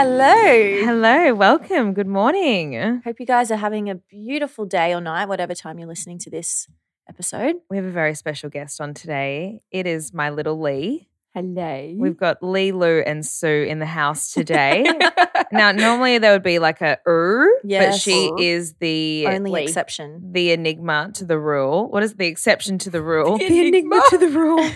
[0.00, 0.32] Hello.
[0.32, 1.92] Hello, welcome.
[1.92, 3.02] Good morning.
[3.04, 6.30] Hope you guys are having a beautiful day or night, whatever time you're listening to
[6.30, 6.68] this
[7.08, 7.56] episode.
[7.68, 9.60] We have a very special guest on today.
[9.72, 11.08] It is my little Lee.
[11.34, 11.94] Hello.
[11.96, 14.84] We've got Lee, Lou, and Sue in the house today.
[15.52, 18.02] now, normally there would be like a but Yes.
[18.02, 19.62] she is the Only Lee.
[19.64, 20.32] exception.
[20.32, 21.88] the enigma to the rule.
[21.90, 23.36] What is the exception to the rule?
[23.38, 24.68] The enigma to the rule.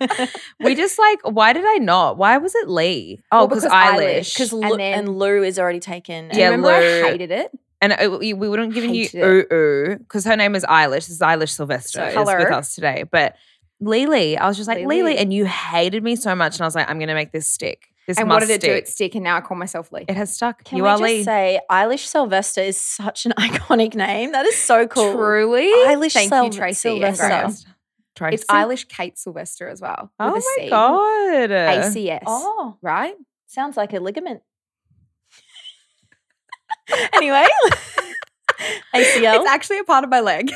[0.60, 2.16] we just like, why did I not?
[2.16, 3.20] Why was it Lee?
[3.32, 4.32] Oh, Well, because Ailish.
[4.34, 6.30] Because And Lu- then- and Lou is already taken.
[6.32, 7.04] Yeah, Remember Lou.
[7.04, 7.50] I hated it?
[7.82, 10.94] And uh, we, wouldn't giving you ooh ooh because her name is Ailish.
[11.08, 13.04] This is Ailish Silvester So- is with us today.
[13.10, 13.36] But
[13.80, 15.02] Lily, I was just like Lily.
[15.02, 17.48] Lily, and you hated me so much, and I was like, I'm gonna make this
[17.48, 17.88] stick.
[18.06, 18.70] This and what did it do?
[18.70, 20.04] It stick, and now I call myself Lee.
[20.08, 20.62] It has stuck.
[20.64, 21.24] Can you we are just Lee.
[21.24, 24.30] say Ailish Silvester is such an iconic name?
[24.32, 25.12] That is so cool.
[25.12, 25.66] Truly?
[25.66, 27.00] Ailish Thank you, Tracy.
[27.00, 27.48] Silvester.
[28.14, 28.34] Tracy.
[28.34, 30.10] It's Ailish Kate Silvester as well.
[30.20, 30.70] Oh my C.
[30.70, 31.50] god.
[31.50, 32.22] ACS.
[32.26, 33.14] Oh, Right?
[33.48, 34.40] sounds like a ligament.
[37.12, 37.44] anyway,
[38.94, 39.36] ACL.
[39.40, 40.50] It's actually a part of my leg.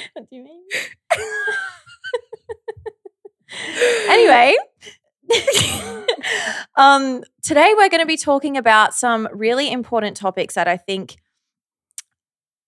[0.12, 0.62] what do you mean?
[4.08, 4.56] anyway,
[6.76, 11.16] um, today we're going to be talking about some really important topics that I think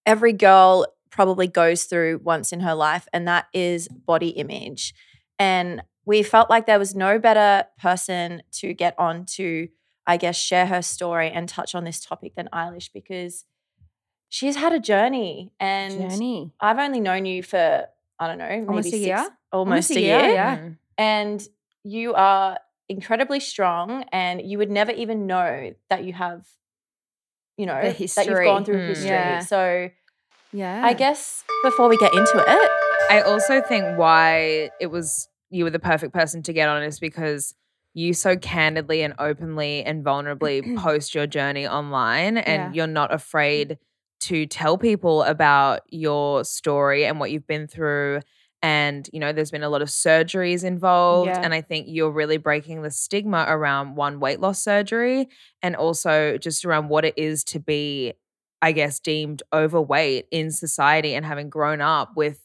[0.07, 4.95] every girl probably goes through once in her life, and that is body image.
[5.39, 9.69] And we felt like there was no better person to get on to,
[10.07, 13.45] I guess, share her story and touch on this topic than Ailish because
[14.33, 16.51] she's had a journey and Journey.
[16.59, 17.87] I've only known you for
[18.19, 19.29] I don't know, maybe Almost a year?
[19.53, 20.57] almost, a, a year, year, yeah.
[20.59, 20.77] Mm.
[20.97, 21.49] and
[21.85, 26.47] you are incredibly strong, and you would never even know that you have,
[27.57, 28.89] you know, that you've gone through Mm.
[28.89, 29.09] history.
[29.09, 29.41] Yeah.
[29.41, 29.91] So
[30.53, 30.81] Yeah.
[30.85, 32.71] I guess before we get into it,
[33.11, 36.99] I also think why it was you were the perfect person to get on is
[36.99, 37.55] because
[37.95, 42.73] you so candidly and openly and vulnerably post your journey online and Yeah.
[42.73, 43.79] you're not afraid
[44.23, 48.21] to tell people about your story and what you've been through
[48.63, 51.41] and you know there's been a lot of surgeries involved Yeah.
[51.43, 55.29] and i think you're really breaking the stigma around one weight loss surgery
[55.63, 58.13] and also just around what it is to be
[58.61, 62.39] i guess deemed overweight in society and having grown up with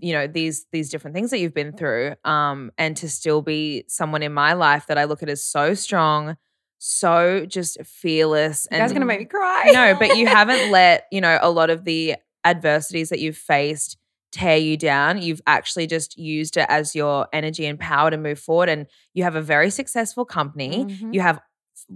[0.00, 3.84] you know these these different things that you've been through um and to still be
[3.88, 6.36] someone in my life that i look at as so strong
[6.84, 9.70] so just fearless you and guys gonna make me cry.
[9.72, 13.96] no but you haven't let you know a lot of the adversities that you've faced
[14.32, 18.36] tear you down you've actually just used it as your energy and power to move
[18.38, 21.14] forward and you have a very successful company Mhm.
[21.14, 21.38] you have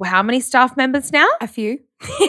[0.05, 1.81] how many staff members now a few.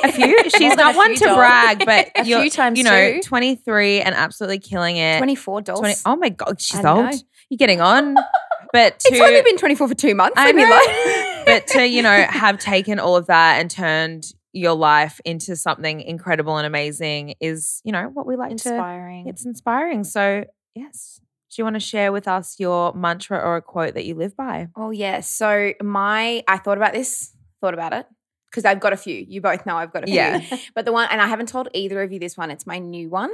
[0.03, 1.35] a few she's not one to doll.
[1.35, 3.21] brag but A you're few times you know two.
[3.21, 5.79] 23 and absolutely killing it 24 dolls.
[5.79, 7.13] 20 oh my god she's old
[7.49, 8.15] you're getting on
[8.73, 10.33] but to it's only been 24 for two months.
[10.37, 11.33] I know.
[11.57, 11.65] Alone.
[11.67, 16.01] but to you know have taken all of that and turned your life into something
[16.01, 19.27] incredible and amazing is you know what we like to inspiring.
[19.27, 20.43] it's inspiring so
[20.73, 21.19] yes
[21.49, 24.35] do you want to share with us your mantra or a quote that you live
[24.35, 25.21] by Oh yeah.
[25.21, 27.31] So my I thought about this,
[27.61, 28.05] thought about it.
[28.51, 29.15] Because I've got a few.
[29.27, 30.15] You both know I've got a few.
[30.15, 30.41] Yeah.
[30.75, 33.09] But the one, and I haven't told either of you this one, it's my new
[33.09, 33.29] one.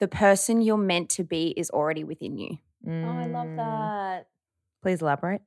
[0.00, 2.58] The person you're meant to be is already within you.
[2.88, 4.26] oh, I love Mm, that.
[4.82, 5.42] please elaborate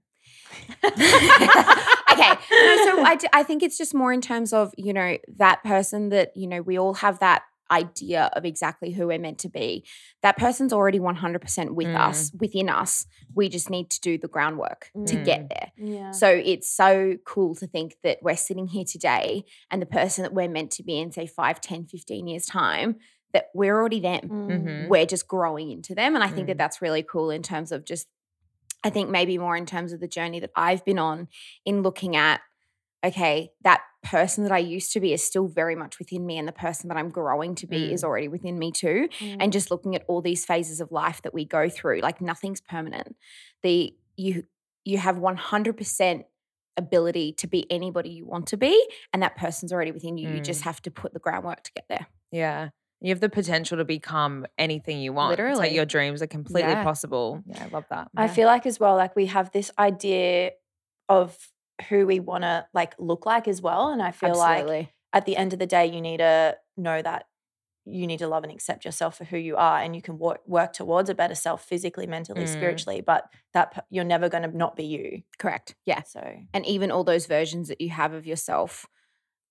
[0.84, 2.34] okay.
[2.52, 5.64] No, so I, d- I think it's just more in terms of, you know, that
[5.64, 9.50] person that, you know, we all have that idea of exactly who we're meant to
[9.50, 9.84] be,
[10.22, 11.98] that person's already 100% with Mm.
[12.00, 13.06] us, within us.
[13.34, 15.26] We just need to do the groundwork to Mm.
[15.26, 15.72] get there.
[15.78, 16.12] Yeah.
[16.12, 20.34] So it's so cool to think that we're sitting here today and the person that
[20.34, 22.98] we're meant to be in, say, 5, 10, 15 years' time,
[23.34, 24.30] that we're already them.
[24.30, 24.88] Mhm.
[24.90, 26.14] We're just growing into them.
[26.14, 26.60] And I think that Mm.
[26.60, 28.08] that's really cool in terms of just,
[28.84, 31.28] I think maybe more in terms of the journey that I've been on
[31.66, 32.42] in looking at,
[33.06, 36.48] okay, that person that I used to be is still very much within me, and
[36.48, 37.94] the person that I'm growing to be Mm.
[37.94, 39.10] is already within me too
[39.40, 42.62] and just looking at all these phases of life that we go through like nothing's
[42.62, 43.16] permanent
[43.64, 44.44] the you
[44.86, 46.26] you have 100%
[46.78, 48.76] ability to be anybody you want to be
[49.14, 50.66] and that person's already within you you just Mm.
[50.66, 52.70] have to put the groundwork to get there Yeah.
[53.04, 55.34] You have the potential to become anything you want.
[55.34, 55.76] It's like Literally.
[55.76, 56.84] your dreams are completely Yeah.
[56.84, 57.44] possible.
[57.46, 58.08] Yeah, I love that.
[58.16, 60.52] I feel like as well, like we have this idea
[61.10, 61.38] of
[61.90, 63.90] who we want to like look like as well.
[63.90, 67.26] And I feel like at the end of the day, you need to know that
[67.86, 70.40] you need to love and accept yourself for who you are, and you can work
[70.48, 72.48] work towards a better self physically, mentally, Mm.
[72.48, 73.02] spiritually.
[73.02, 75.24] But that p- you're never going to not be you.
[75.38, 76.22] correct yeah So
[76.54, 78.86] and even all those versions that you have of yourself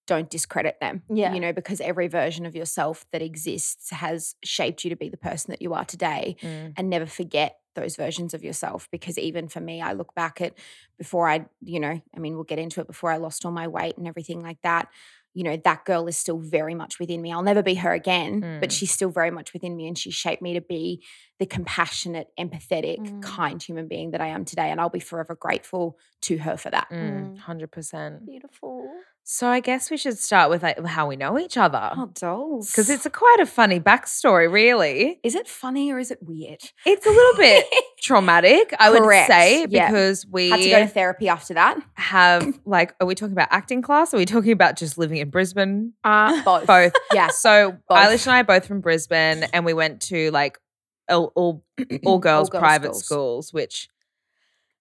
[0.07, 1.33] don't discredit them Yeah.
[1.35, 5.17] you know because every version of yourself that exists has shaped you to be the
[5.17, 6.75] person that you are today Mm.
[6.77, 10.53] and never forget those versions of yourself because even for me i look back at
[10.99, 13.67] before i you know i mean we'll get into it before i lost all my
[13.69, 14.89] weight and everything like that
[15.35, 18.43] you know that girl is still very much within me i'll never be her again
[18.43, 18.61] Mm.
[18.61, 21.03] but she's still very much within me and she shaped me to be
[21.39, 23.23] the compassionate empathetic Mm.
[23.23, 26.69] kind human being that i am today and i'll be forever grateful to her for
[26.71, 27.37] that Mm.
[27.37, 27.39] Mm.
[27.39, 28.27] 100%.
[28.27, 28.91] beautiful.
[29.25, 31.91] So I guess we should start with like how we know each other.
[31.97, 35.21] oh dolls Because it's a quite a funny backstory, really.
[35.23, 37.65] is it funny or is it weird It's a little bit
[38.03, 39.87] traumatic, I would Correct, say, yeah.
[39.89, 43.49] because we had to go to therapy after that have like, are we talking about
[43.51, 44.13] acting class?
[44.13, 45.93] Are we talking about just living in Brisbane?
[46.05, 46.93] uh both Both.
[47.15, 47.99] yeah So Both.
[47.99, 50.59] Ailish and I are both from Brisbane, and we went to like
[51.09, 51.65] all all,
[52.05, 53.05] all girls girls private schools.
[53.05, 53.89] schools, which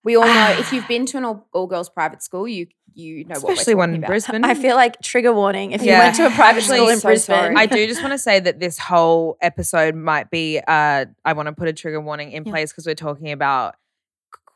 [0.03, 3.23] We all know if you've been to an all, all girls private school, you you
[3.23, 4.07] know especially what one in about.
[4.07, 4.43] Brisbane.
[4.51, 5.93] I feel like trigger warning if Yeah.
[5.95, 7.35] you went to a private Actually, school in so Brisbane.
[7.37, 7.55] sorry.
[7.55, 11.47] I do just want to say that this whole episode might be uh I want
[11.47, 12.51] to put a trigger warning in Yeah.
[12.51, 13.75] place because we're talking about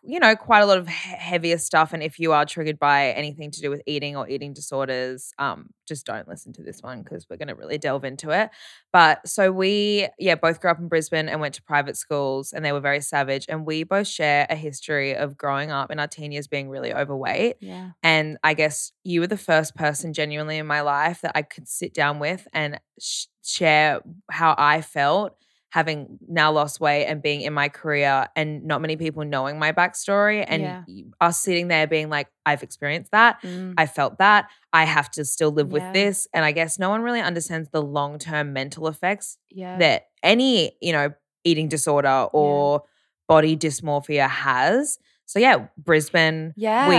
[0.08, 3.50] you know quite a lot of heavier stuff and if you are triggered by anything
[3.52, 7.26] to do with eating or eating disorders um just don't listen to this one because
[7.30, 8.50] we're going to really delve into it
[8.94, 12.64] but so we yeah both grew up in Brisbane and went to private schools and
[12.64, 16.08] they were very savage and we both share a history of growing up in our
[16.08, 17.92] teen years being really overweight Yeah.
[18.04, 21.68] and I guess you were the first person genuinely in my life that I could
[21.68, 25.38] sit down with and sh- share how I felt
[25.76, 29.74] having now lost weight and being in my career and not many people knowing my
[29.74, 30.84] backstory and Yeah.
[31.20, 33.42] us sitting there being like, I've experienced that.
[33.42, 33.74] Mm.
[33.78, 34.48] I felt that.
[34.72, 35.74] I have to still live Yeah.
[35.74, 36.30] with this.
[36.34, 39.78] And I guess no one really understands the long term mental effects Yeah.
[39.80, 41.12] that any, you know,
[41.44, 42.84] eating disorder or
[43.28, 44.98] body dysmorphia has.
[45.26, 46.54] So yeah, Brisbane.
[46.56, 46.88] Yeah.
[46.88, 46.96] We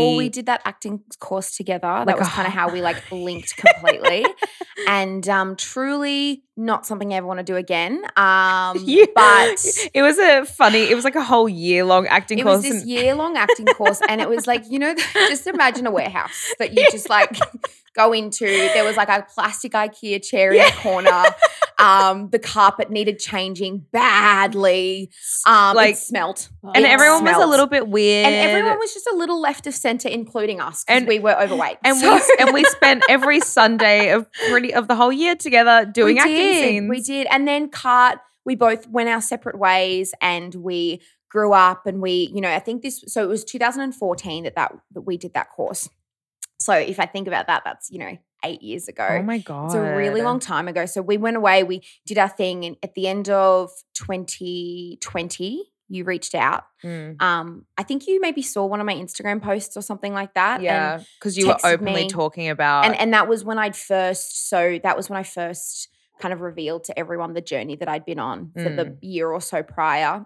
[0.00, 1.86] well, we we did that acting course together.
[1.86, 4.26] Like that was kind of how we like linked completely.
[4.88, 8.02] and um truly not something I ever want to do again.
[8.16, 9.56] Um You- but
[9.94, 12.56] it was a funny, it was like a whole year long acting it course.
[12.58, 14.94] was this and- year long acting course and it was like, you know,
[15.28, 17.36] just imagine a warehouse that you just like
[17.94, 18.46] go into.
[18.46, 20.70] There was like a plastic IKEA chair in Yeah.
[20.70, 21.22] the corner.
[21.78, 25.10] Um, the carpet needed changing badly.
[25.46, 26.48] Um, Like- it smelt.
[26.74, 28.26] and it everyone was a little bit weird.
[28.26, 31.38] And everyone was just a little left of center, including us, because And- we were
[31.38, 31.76] overweight.
[31.84, 35.84] and So- we and we spent every Sunday of pretty of the whole year together
[35.90, 36.90] doing acting did, scenes.
[36.90, 37.26] We did.
[37.30, 41.00] And then Cart, we both went our separate ways and we
[41.30, 44.72] grew up and we, you know, I think this so it was 2014 that that,
[44.92, 45.88] that we did that course.
[46.58, 49.06] So if I think about that, that's, you know, eight years ago.
[49.10, 50.86] Oh my god, It's a really long time ago.
[50.86, 56.04] So we went away, we did our thing, and at the end of 2020, you
[56.04, 56.64] reached out.
[56.84, 60.34] Mm, Um, I think you maybe saw one of my Instagram posts or something like
[60.34, 60.60] that.
[60.60, 62.08] yeah, because you were openly me.
[62.08, 65.88] talking about and and that was when I'd first so that was when I first
[66.20, 68.98] kind of revealed to everyone the journey that I'd been on for the Mm.
[69.02, 70.24] year or so prior.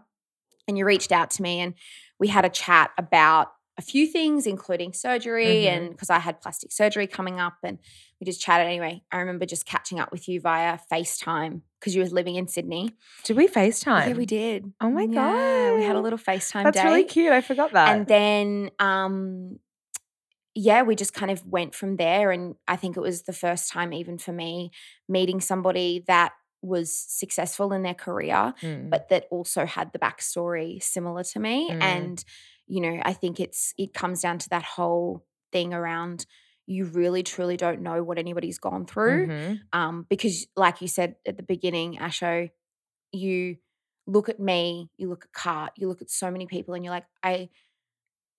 [0.68, 1.74] And you reached out to me and
[2.18, 5.68] we had a chat about a few things, including surgery, Mhm.
[5.68, 7.78] and because I had plastic surgery coming up, and
[8.20, 9.02] we just chatted anyway.
[9.10, 12.90] I remember just catching up with you via FaceTime because you was living in Sydney.
[13.24, 14.06] did we FaceTime?
[14.08, 14.70] Yeah, we did.
[14.82, 17.32] Oh my Yeah, we had a little FaceTime That's day really cute.
[17.32, 17.88] I forgot that.
[17.96, 19.58] and then um
[20.54, 23.70] yeah we just kind of went from there and i think it was the first
[23.70, 24.70] time even for me
[25.08, 28.90] meeting somebody that was successful in their career Mm.
[28.90, 31.82] but that also had the backstory similar to me Mm.
[31.82, 32.24] and
[32.66, 36.26] you know i think it's it comes down to that whole thing around
[36.66, 39.26] you really truly don't know what anybody's gone through.
[39.26, 39.60] Mhm.
[39.72, 42.48] Um, because like you said at the beginning, Asho,
[43.10, 43.56] you
[44.06, 46.94] look at me, you look at Cart, you look at so many people, and you're
[46.94, 47.48] like, I,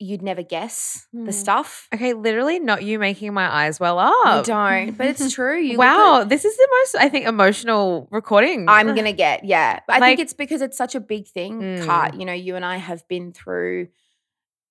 [0.02, 1.34] you'd never guess the Mm.
[1.34, 1.88] stuff.
[1.94, 4.46] Okay, literally not you making my eyes well You up.
[4.46, 5.58] don't, but it's true.
[5.60, 8.66] You wow, at- this is the most I think emotional recording.
[8.68, 9.80] I'm gonna get yeah.
[9.88, 11.62] I Like- think it's because it's such a big thing.
[11.62, 11.86] Mm.
[11.86, 13.90] Cart, you know, you and I have been through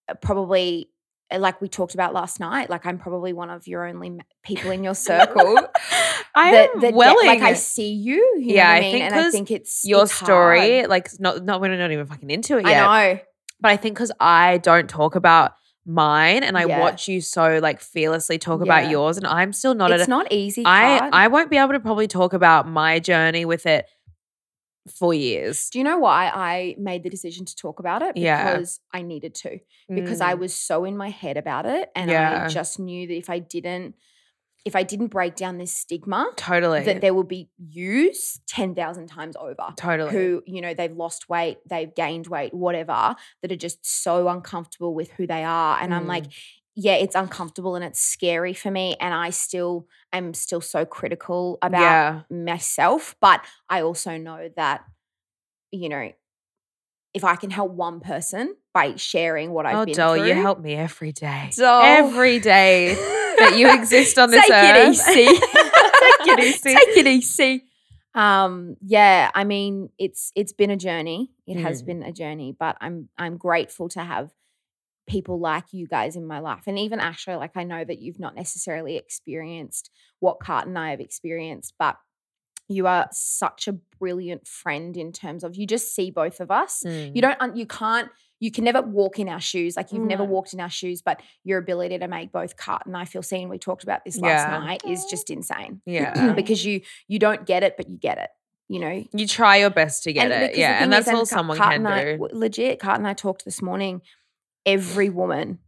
[0.09, 0.91] uh, probably
[1.33, 2.69] uh, like we talked about last night.
[2.69, 5.59] Like I'm probably one of your only people in your circle
[6.35, 7.27] I that, am that get- willing.
[7.27, 8.17] like I see you.
[8.41, 10.91] you Yeah, I mean, think and I think it's your it's story, hard.
[10.91, 12.85] like not not we're not even fucking into it yet.
[12.87, 13.21] I know.
[13.61, 15.52] But I think because I don't talk about
[15.87, 16.81] mine and I Yeah.
[16.81, 20.11] watch you so like fearlessly talk about yours, and I'm still not it's at a,
[20.11, 20.62] not easy.
[20.64, 21.09] I.
[21.12, 23.87] I won't be able to probably talk about my journey with it
[24.99, 25.69] for years.
[25.71, 28.17] Do you know why I made the decision to talk about it?
[28.17, 28.52] Yeah.
[28.55, 29.59] Because I needed to.
[29.88, 30.38] Because I Mm.
[30.38, 31.90] was so in my head about it.
[31.95, 32.45] And Yeah.
[32.45, 33.95] I just knew that if I didn't,
[34.64, 39.37] if I didn't break down this stigma, totally that there will be yous 10,000 times
[39.37, 39.73] over.
[39.76, 44.29] totally Who, you know, they've lost weight, they've gained weight, whatever, that are just so
[44.29, 45.79] uncomfortable with who they are.
[45.81, 46.09] And I'm Mm.
[46.09, 46.25] like,
[46.76, 48.97] yeah, it's uncomfortable and it's scary for me.
[49.00, 52.23] And I still am still so critical about yeah.
[52.31, 53.17] myself.
[53.21, 54.85] But I also know that,
[55.73, 56.12] you know,
[57.14, 60.35] if I can help one person by sharing what I've Oh, been doll, through, you
[60.35, 61.50] help me every day.
[61.57, 61.83] Doll.
[61.83, 62.95] Every day
[63.38, 64.76] that you exist on this Take earth.
[64.76, 65.26] it easy.
[65.40, 66.75] Take it easy.
[66.75, 67.64] Take it easy.
[68.14, 71.31] Um, yeah, I mean, it's it's been a journey.
[71.47, 71.87] It has Mm.
[71.87, 74.31] been a journey, but I'm I'm grateful to have
[75.09, 76.64] people like you guys in my life.
[76.67, 79.90] And even Asher, like I know that you've not necessarily experienced
[80.21, 81.97] what Cart and I have experienced, but
[82.71, 86.83] you are such a brilliant friend in terms of you just see both of us.
[86.87, 87.15] Mm.
[87.15, 88.09] You don't you can't
[88.39, 89.77] you can never walk in our shoes.
[89.77, 92.97] Like you've never walked in our shoes, but your ability to make both Cart and
[92.97, 93.49] I feel seen.
[93.50, 94.59] We talked about this last Yeah.
[94.59, 95.83] night is just insane.
[95.85, 96.33] Yeah.
[96.37, 98.31] because you you don't get it, but you get it.
[98.69, 100.57] You know, You try your best to get And it.
[100.57, 100.81] Yeah.
[100.83, 102.29] And that's is, all Ca- someone Cart can I- do.
[102.33, 104.00] legit, Cart and I talked this morning.
[104.65, 105.59] Every woman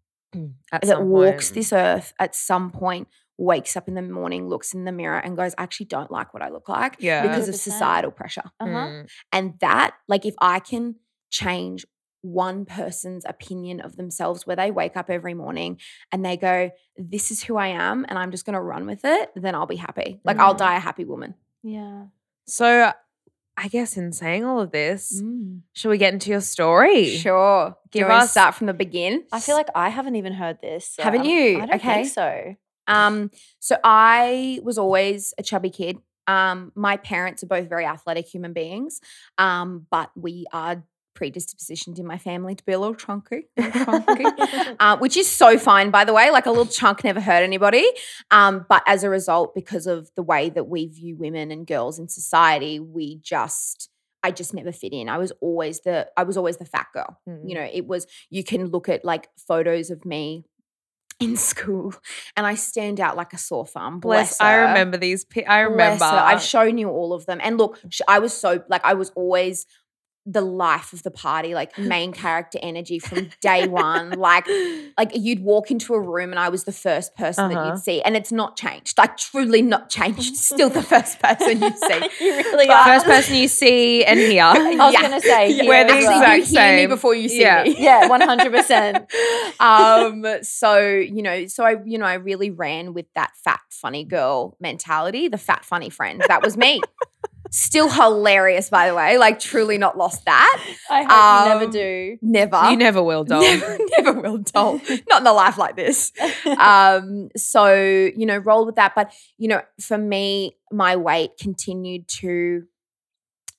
[0.70, 1.54] At that walks point.
[1.56, 3.08] this earth at some point
[3.42, 6.32] wakes up in the morning, looks in the mirror, and goes, "I actually don't like
[6.32, 7.22] what I look like Yeah.
[7.22, 7.58] because of 100%.
[7.72, 8.70] societal pressure." Uh-huh.
[8.70, 9.08] Mm.
[9.32, 10.96] And that, like, if I can
[11.30, 11.84] change
[12.22, 15.78] one person's opinion of themselves where they wake up every morning
[16.12, 19.00] and they go, This is who I am, and I'm just going to run with
[19.04, 20.20] it, then I'll be happy.
[20.24, 20.58] Like, I'll Mm.
[20.58, 21.34] die a happy woman.
[21.64, 22.04] Yeah.
[22.46, 22.92] So
[23.56, 25.62] I guess in saying all of this, Mm.
[25.72, 27.06] shall we get into your story?
[27.16, 27.76] Sure.
[27.90, 29.24] Give Give us us- start from the begin.
[29.32, 30.86] I feel like I haven't even heard this.
[30.94, 31.56] so Haven't I'm- you?
[31.62, 31.94] I don't Okay.
[32.04, 32.54] think so.
[32.92, 35.98] Um, so I was always a chubby kid.
[36.26, 39.00] Um, my parents are both very athletic human beings,
[39.38, 40.84] um, but we are
[41.14, 46.04] predispositioned in my family to be a little chunky, uh, which is so fine, by
[46.04, 46.30] the way.
[46.30, 47.86] Like a little chunk never hurt anybody.
[48.30, 51.98] Um, but as a result, because of the way that we view women and girls
[51.98, 53.90] in society, we just,
[54.22, 55.08] I just never fit in.
[55.08, 57.18] I was always the, I was always the fat girl.
[57.28, 57.48] Mm.
[57.48, 58.06] You know, it was.
[58.30, 60.44] You can look at like photos of me
[61.22, 61.94] in school,
[62.36, 64.00] and I stand out like a sore thumb.
[64.00, 64.38] Bless.
[64.38, 65.26] Bless, I remember these.
[65.46, 66.04] I remember.
[66.04, 67.40] I've shown you all of them.
[67.42, 69.66] And look, I was so like I was always
[70.24, 74.10] the life of the party, like main character energy from day one.
[74.10, 74.46] Like,
[74.96, 77.70] like you'd walk into a room and I was the first person that Uh-huh.
[77.72, 78.96] you'd see, and it's not changed.
[78.98, 80.36] Like truly not changed.
[80.36, 82.24] Still the first person you see.
[82.24, 82.84] you really But- are.
[82.84, 84.42] First person you see and hear.
[84.46, 85.02] I was Yeah.
[85.02, 85.64] gonna say Yeah.
[85.68, 86.36] We're the as Actually, well.
[86.36, 87.62] you exact hear me before you see Yeah.
[87.64, 87.76] me.
[87.78, 89.10] Yeah, one hundred percent.
[89.60, 94.04] um so you know so i you know i really ran with that fat funny
[94.04, 96.80] girl mentality the fat funny friend that was me
[97.52, 99.18] still hilarious by the way.
[99.18, 100.64] Like truly not lost that.
[100.90, 102.18] I hope you never Um, do.
[102.22, 102.70] never.
[102.70, 103.42] You never will, doll.
[103.42, 104.80] never, never will doll.
[105.08, 106.12] Not in a life like this.
[106.58, 108.94] Um so you know roll with that.
[108.96, 112.64] But you know for me my weight continued to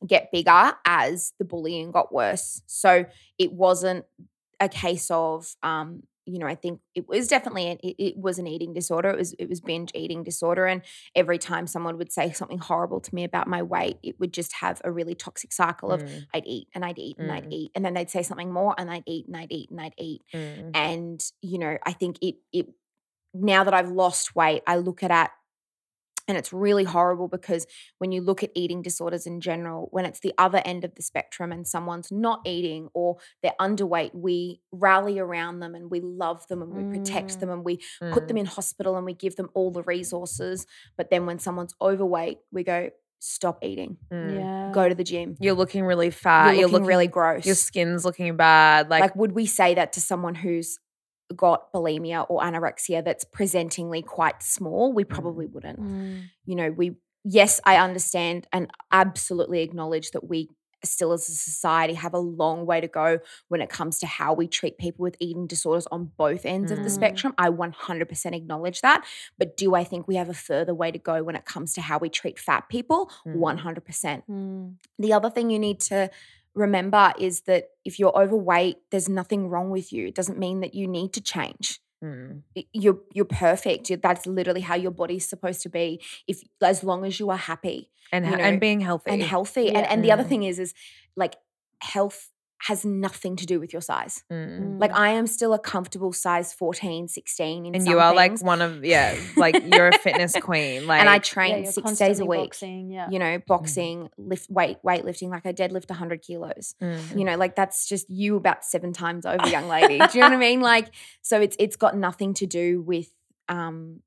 [0.06, 2.62] get bigger as the bullying got worse.
[2.66, 3.06] So
[3.38, 4.06] it wasn't
[4.60, 8.40] a case of um you know i think it was definitely an, it, it was
[8.40, 10.82] an eating disorder it was it was binge eating disorder and
[11.16, 14.54] every time someone would say something horrible to me about my weight it would just
[14.54, 17.52] have a really toxic cycle of Mm, i'd eat and i'd eat and i'd Mm.
[17.52, 19.96] eat and then they'd say something more and i'd eat and i'd eat and i'd
[19.98, 20.72] eat mm.
[20.74, 22.68] and you know i think it it
[23.34, 25.32] now that i've lost weight i look at it
[26.28, 30.20] and it's really horrible because when you look at eating disorders in general when it's
[30.22, 35.20] the other end of the spectrum and someone's not eating or they're underweight we rally
[35.20, 37.40] around them and we love them and we protect Mm.
[37.40, 37.80] them and we
[38.12, 38.42] put them Mm.
[38.42, 40.66] in hospital and we give them all the resources
[40.98, 42.90] but then when someone's overweight we go
[43.20, 44.36] stop eating Mm.
[44.36, 44.72] Yeah.
[44.74, 46.48] go to the gym You're looking really fat.
[46.52, 48.90] you're You're looking looking really gross Your skin's looking bad.
[48.90, 50.78] Like, like, would we say that to someone who's
[51.36, 55.10] got bulimia or anorexia that's presentingly quite small, we Mm.
[55.10, 55.80] probably wouldn't.
[55.80, 56.24] Mm.
[56.46, 60.50] You know, we, yes, I understand and absolutely acknowledge that we
[60.86, 64.34] still as a society have a long way to go when it comes to how
[64.34, 66.96] we treat people with eating disorders on both ends of the Mm.
[66.96, 67.34] spectrum.
[67.38, 69.06] I 100% acknowledge that.
[69.38, 71.82] But do I think we have a further way to go when it comes to
[71.82, 73.10] how we treat fat people?
[73.26, 73.36] Mm.
[73.38, 74.24] 100%.
[74.30, 74.74] Mm.
[75.00, 76.10] The other thing you need to
[76.56, 80.08] remember is that if you're overweight, there's nothing wrong with you.
[80.08, 81.80] It doesn't mean that you need to change.
[82.04, 82.42] Mm.
[82.74, 83.90] You're you're perfect.
[84.02, 86.02] That's literally how your body's supposed to be.
[86.28, 89.10] If as long as you are happy And You know, and being healthy.
[89.12, 89.68] and healthy.
[89.70, 89.88] And Yeah.
[89.92, 90.30] and the other Mm.
[90.30, 90.74] thing is is
[91.16, 91.36] like
[91.82, 92.30] health
[92.68, 94.24] has nothing to do with your size.
[94.32, 94.80] Mm.
[94.80, 98.42] Like I am still a comfortable size 14, 16 in And some you are like
[98.42, 100.88] one of yeah, like you're a fitness queen.
[100.88, 102.40] Like and I train you're six days a week.
[102.40, 103.10] boxing, yeah.
[103.10, 105.30] You know, boxing, lift weight, weightlifting.
[105.30, 106.76] Like I deadlift 100 kilos.
[106.82, 107.18] Mm.
[107.18, 110.30] you know like that's just you about seven times over young lady do you know
[110.30, 113.12] what i mean like so it's it's got nothing to do with
[113.50, 114.00] um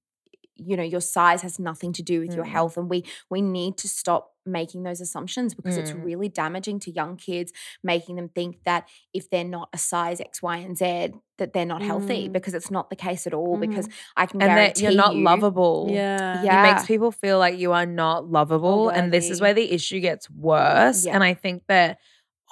[0.57, 2.49] you know your size has nothing to do with your Mm.
[2.49, 6.05] health and we we need to stop making those assumptions because it's Mm.
[6.05, 10.41] really damaging to young kids making them think that if they're not a size x
[10.43, 12.33] y and z that they're not healthy Mm.
[12.33, 15.15] because it's not the case at all because i can and that guarantee you're not
[15.17, 15.89] you, lovable.
[15.91, 16.43] yeah.
[16.43, 16.61] Yeah.
[16.61, 18.89] It makes people feel like you are not lovable.
[18.89, 21.05] And this is where the issue gets worse.
[21.05, 21.15] Yeah.
[21.15, 21.99] And I think that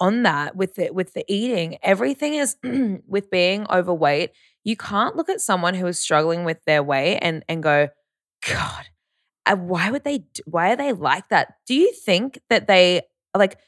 [0.00, 2.56] on that, with the with the eating, everything is
[3.14, 4.30] with being overweight,
[4.64, 7.88] you can't look at someone who is struggling with their weight and and go,
[8.48, 8.84] God,
[9.56, 11.54] why would they why are they like that?
[11.66, 13.02] Do you think that they
[13.36, 13.58] like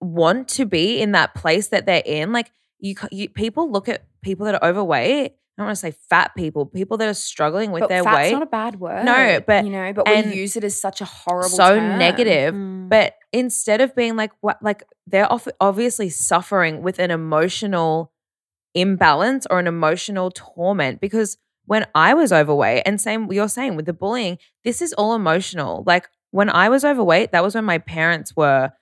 [0.00, 2.32] want to be in that place that they're in?
[2.32, 5.32] Like you, you people look at people that are overweight.
[5.32, 8.16] I don't want to say fat people, people that are struggling with but their fat's
[8.16, 8.32] weight.
[8.32, 11.04] not a bad word No, but- you know but we use it as such a
[11.04, 11.98] horrible so term.
[11.98, 12.54] negative.
[12.54, 12.88] Mm.
[12.88, 15.28] But instead of being like what like they're
[15.60, 18.12] obviously suffering with an emotional
[18.74, 21.36] imbalance or an emotional torment because
[21.66, 25.84] when I was overweight and same you're saying with the bullying, this is all emotional.
[25.86, 28.72] Like when I was overweight, that was when my parents were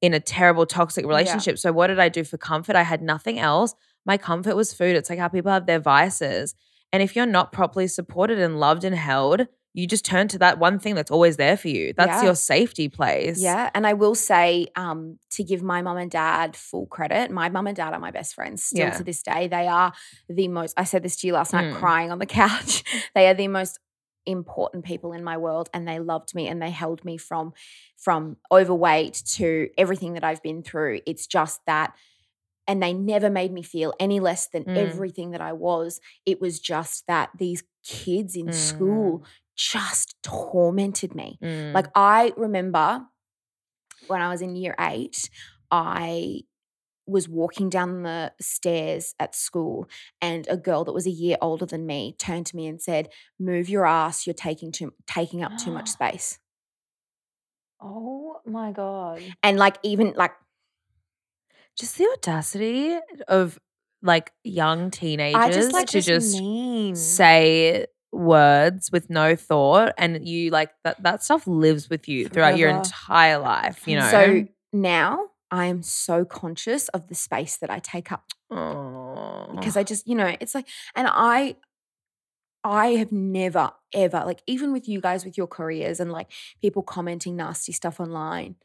[0.00, 1.58] in a terrible toxic relationship.
[1.58, 2.76] So what did I do for comfort?
[2.76, 3.74] I had nothing else.
[4.06, 4.96] My comfort was food.
[4.96, 6.54] It's like how people have their vices.
[6.92, 10.58] And if you're not properly supported and loved and held, you just turn to that
[10.58, 11.92] one thing that's always there for you.
[11.96, 12.24] That's Yeah.
[12.24, 13.40] your safety place.
[13.40, 17.48] Yeah, and I will say um, to give my mum and dad full credit, my
[17.48, 18.96] mum and dad are my best friends still Yeah.
[18.96, 19.46] to this day.
[19.48, 19.92] They are
[20.28, 20.74] the most.
[20.76, 21.76] I said this to you last night, Mm.
[21.78, 22.82] crying on the couch.
[23.14, 23.78] they are the most
[24.26, 27.52] important people in my world, and they loved me and they held me from
[27.96, 31.00] from overweight to everything that I've been through.
[31.06, 31.94] It's just that.
[32.70, 34.76] And they never made me feel any less than Mm.
[34.76, 36.00] everything that I was.
[36.24, 39.24] It was just that these kids in school
[39.56, 41.38] just tormented me.
[41.42, 41.74] Mm.
[41.74, 43.06] Like I remember
[44.06, 45.28] when I was in year eight,
[45.70, 46.42] I
[47.06, 49.88] was walking down the stairs at school
[50.20, 53.08] and a girl that was a year older than me turned to me and said,
[53.38, 56.38] Move your ass, you're taking too taking up too much space.
[57.80, 59.22] oh my god.
[59.42, 60.32] And like even like
[61.80, 63.58] just the audacity of
[64.02, 66.94] like young teenagers I just like to just mean.
[66.94, 72.58] say words with no thought and you like that that stuff lives with you throughout
[72.58, 77.70] your entire life you know so now I am so conscious of the space that
[77.70, 79.52] I take up Aw.
[79.52, 81.56] because I just, you know, it's like, and I,
[82.62, 86.82] I have never ever like even with you guys with your careers and like people
[86.82, 88.56] commenting nasty stuff online.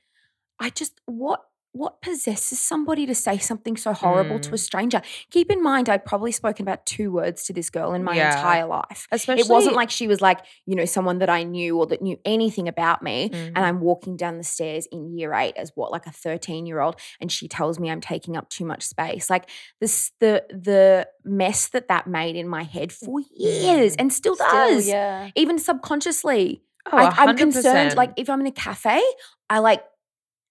[0.60, 1.46] I just what
[1.76, 4.60] what possesses somebody to say something so horrible to a Mm.
[4.60, 5.02] stranger?
[5.30, 8.34] Keep in mind, I'd probably spoken about two words to this girl in my Yeah.
[8.38, 9.08] entire life.
[9.12, 12.02] especially it wasn't like she was like, you know, someone that I knew or that
[12.02, 13.30] knew anything about me.
[13.30, 13.48] Mhm.
[13.56, 16.80] And I'm walking down the stairs in year eight as what, like a 13 year
[16.80, 19.30] old, and she tells me I'm taking up too much space.
[19.30, 19.50] Like
[19.82, 24.00] this, the the mess that that made in my head for years Mm.
[24.02, 25.30] and still Still, does, yeah.
[25.36, 26.62] even subconsciously.
[26.92, 27.96] oh, I, I'm concerned.
[27.96, 29.02] Like if I'm in a cafe,
[29.50, 29.84] I like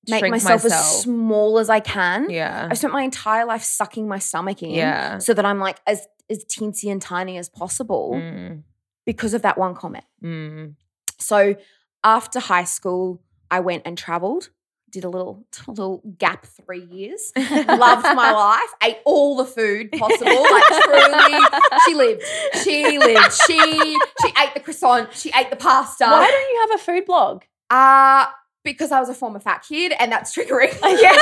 [0.09, 0.73] make myself, myself.
[0.85, 2.31] as small as I can.
[2.31, 5.79] yeah I've spent my entire life sucking my stomach in, yeah so that I'm like
[5.87, 8.63] as as teensy and tiny as possible Mm,
[9.07, 10.05] because of that one comment.
[10.23, 10.75] mm.
[11.19, 11.57] So
[12.03, 14.51] after high school, I went and traveled,
[14.91, 17.33] did a little a little gap three years.
[17.37, 20.43] Loved my life, ate all the food possible.
[20.43, 21.41] Like truly,
[21.87, 22.23] she lived.
[22.63, 23.33] She lived.
[23.47, 25.13] She she ate the croissant.
[25.15, 26.05] She ate the pasta.
[26.05, 27.43] Why don't you have a food blog?
[27.71, 28.27] Uh
[28.65, 30.75] because I was a former fat kid, and that's triggering.
[31.05, 31.17] Yeah.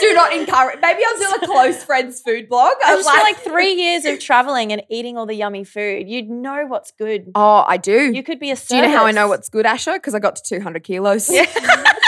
[0.00, 0.78] do not encourage.
[0.80, 2.74] Maybe I'll do a close friends food blog.
[2.84, 6.28] I just feel like three years of traveling and eating all the yummy food, you'd
[6.28, 7.30] know what's good.
[7.34, 8.12] Oh, I do.
[8.12, 9.94] You could be a Do you know how I know what's good, Asha?
[9.94, 11.30] Because I got to 200 kilos.
[11.30, 11.46] Yeah.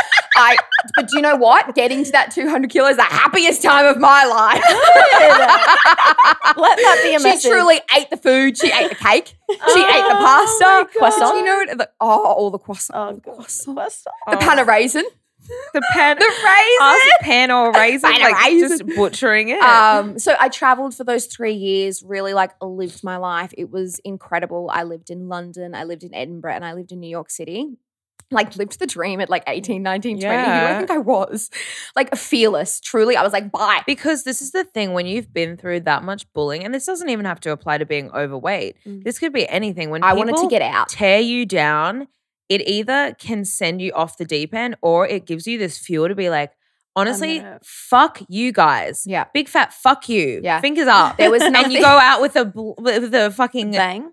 [0.42, 0.56] I,
[0.96, 1.74] but do you know what?
[1.74, 4.62] Getting to that 200 kilos is the happiest time of my life.
[6.56, 7.42] Let that be a message.
[7.42, 8.58] she truly ate the food.
[8.58, 9.34] She ate the cake.
[9.50, 10.98] She ate the Oh pasta.
[10.98, 11.32] Croissant.
[11.32, 11.78] Do you know what?
[11.78, 12.98] The, oh, all the croissant.
[12.98, 13.36] Oh, the God.
[13.36, 13.74] croissant.
[13.76, 14.14] Croissant.
[14.30, 15.04] The pan of raisin.
[15.74, 17.10] the pan, The raisin.
[17.22, 18.68] pan or raisin, Pan like raisin.
[18.68, 19.60] just butchering it.
[19.60, 23.52] Um, so I traveled for those three years, really like lived my life.
[23.58, 24.70] It was incredible.
[24.72, 27.76] I lived in London, I lived in Edinburgh, and I lived in New York City.
[28.32, 30.36] Like lived the dream at like 18, 19, 20.
[30.36, 31.50] Who do I think I was?
[31.94, 32.80] Like fearless.
[32.80, 33.16] Truly.
[33.16, 33.82] I was like, bye.
[33.86, 37.08] Because this is the thing when you've been through that much bullying, and this doesn't
[37.08, 38.76] even have to apply to being overweight.
[38.86, 39.04] Mm.
[39.04, 39.90] This could be anything.
[39.90, 40.88] When I wanted to get out.
[40.88, 42.08] tear you down,
[42.48, 46.08] it either can send you off the deep end or it gives you this fuel
[46.08, 46.52] to be like,
[46.94, 49.04] honestly, fuck you guys.
[49.06, 49.24] Yeah.
[49.32, 50.40] Big fat fuck you.
[50.42, 50.60] Yeah.
[50.60, 51.16] Fingers up.
[51.16, 54.12] There was and you go out with a with a fucking Bang.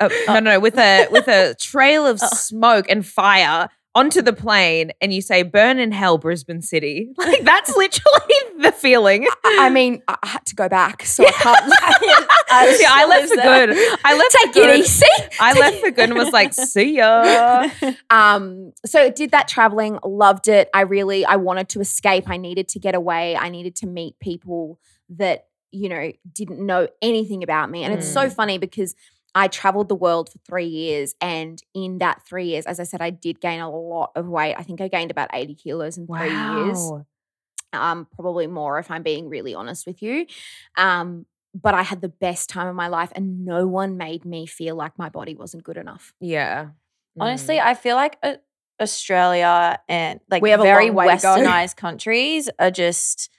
[0.00, 2.26] Uh, no no no, with a with a trail of Oh.
[2.34, 7.08] smoke and fire onto the plane and you say burn in hell Brisbane City.
[7.18, 9.26] Like that's literally the feeling.
[9.44, 11.72] I mean, I I had to go back, so I can't.
[12.48, 13.66] I See, I left for there.
[13.66, 13.98] good.
[14.04, 14.70] I left Take for good.
[14.70, 15.06] it easy.
[15.40, 17.68] I left for good and was like, see ya.
[18.10, 20.68] Um, so did that traveling, loved it.
[20.74, 22.28] I really I wanted to escape.
[22.28, 23.36] I needed to get away.
[23.36, 24.78] I needed to meet people
[25.10, 27.82] that, you know, didn't know anything about me.
[27.84, 28.32] And it's so Mm.
[28.34, 28.94] funny because
[29.36, 31.14] I traveled the world for three years.
[31.20, 34.54] And in that three years, as I said, I did gain a lot of weight.
[34.58, 36.92] I think I gained about 80 kilos in three years.
[37.72, 40.26] Um, probably more if I'm being really honest with you.
[40.78, 44.46] Um, but I had the best time of my life, and no one made me
[44.46, 46.14] feel like my body wasn't good enough.
[46.20, 46.68] Yeah.
[47.20, 47.64] Honestly, Mm.
[47.66, 48.34] I feel like uh,
[48.80, 51.36] Australia and like We have very long way to go.
[51.36, 53.30] westernized countries are just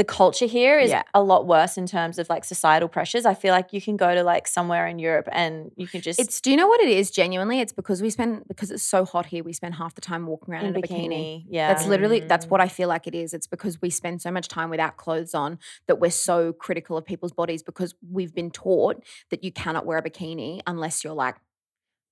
[0.00, 1.02] the culture here is Yeah.
[1.12, 3.24] a lot worse in terms of like societal pressures.
[3.26, 6.18] I feel like you can go to like somewhere in Europe and you can just
[6.18, 7.10] It's do you know what it is?
[7.10, 9.42] Genuinely, it's because we spend because it's so hot here.
[9.44, 11.08] We spend half the time walking around in, in a bikini.
[11.10, 11.44] bikini.
[11.50, 11.68] Yeah.
[11.68, 12.50] That's literally that's Mm.
[12.52, 13.34] what I feel like it is.
[13.34, 17.04] It's because we spend so much time without clothes on that we're so critical of
[17.04, 18.96] people's bodies because we've been taught
[19.30, 21.36] that you cannot wear a bikini unless you're like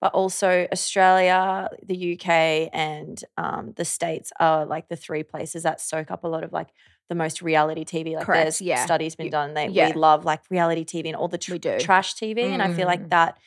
[0.01, 5.81] but also Australia, the UK, and um, the States are like the three places that
[5.81, 6.69] soak up a lot of like
[7.09, 8.15] the most reality TV.
[8.15, 8.85] Like Correct, there's yeah.
[8.85, 9.55] studies been You- done.
[9.55, 9.89] They yeah.
[9.89, 13.05] we love like reality TV and all the tr- trash TV, and I feel like
[13.05, 13.11] Mm.
[13.11, 13.39] that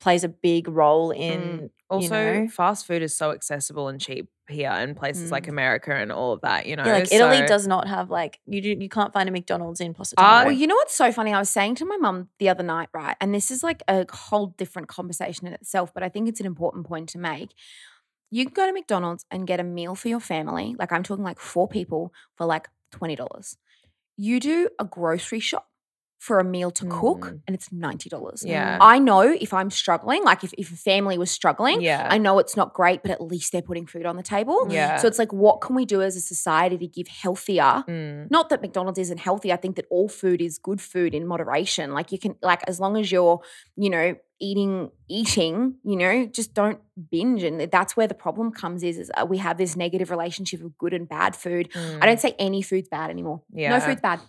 [0.00, 2.48] plays a big role in Also, know?
[2.48, 5.50] fast food is so accessible and cheap here in places like Mm.
[5.50, 6.84] America and all of that, you know.
[6.84, 9.92] Yeah, like Italy does not have like you do, you can't find a McDonald's in
[9.92, 10.44] Ah, Positano.
[10.46, 11.32] Well, you know what's so funny?
[11.32, 13.16] I was saying to my mum the other night, right?
[13.20, 16.46] And this is like a whole different conversation in itself, but I think it's an
[16.46, 17.54] important point to make.
[18.30, 20.74] You can go to McDonald's and get a meal for your family.
[20.78, 23.56] Like I'm talking like four people for like $20.
[24.16, 25.68] You do a grocery shop
[26.26, 27.40] for a meal to cook Mm.
[27.46, 28.42] and it's $90.
[28.46, 28.78] Yeah.
[28.80, 32.08] I know if I'm struggling, like if, if a family was struggling, yeah.
[32.10, 34.58] I know it's not great, but at least they're putting food on the table.
[34.70, 34.96] yeah.
[35.00, 38.30] So it's like, what can we do as a society to give healthier Mm.
[38.30, 39.52] not that McDonald's isn't healthy.
[39.52, 41.86] I think that all food is good food in moderation.
[41.98, 43.40] Like you can like as long as you're,
[43.76, 47.42] you know, eating eating, you know, just don't binge.
[47.42, 50.76] And that's where the problem comes is, is uh, we have this negative relationship of
[50.78, 51.68] good and bad food.
[51.74, 52.00] I Mm.
[52.08, 53.42] don't say any food's bad anymore.
[53.52, 53.70] Yeah.
[53.76, 54.20] No food's bad.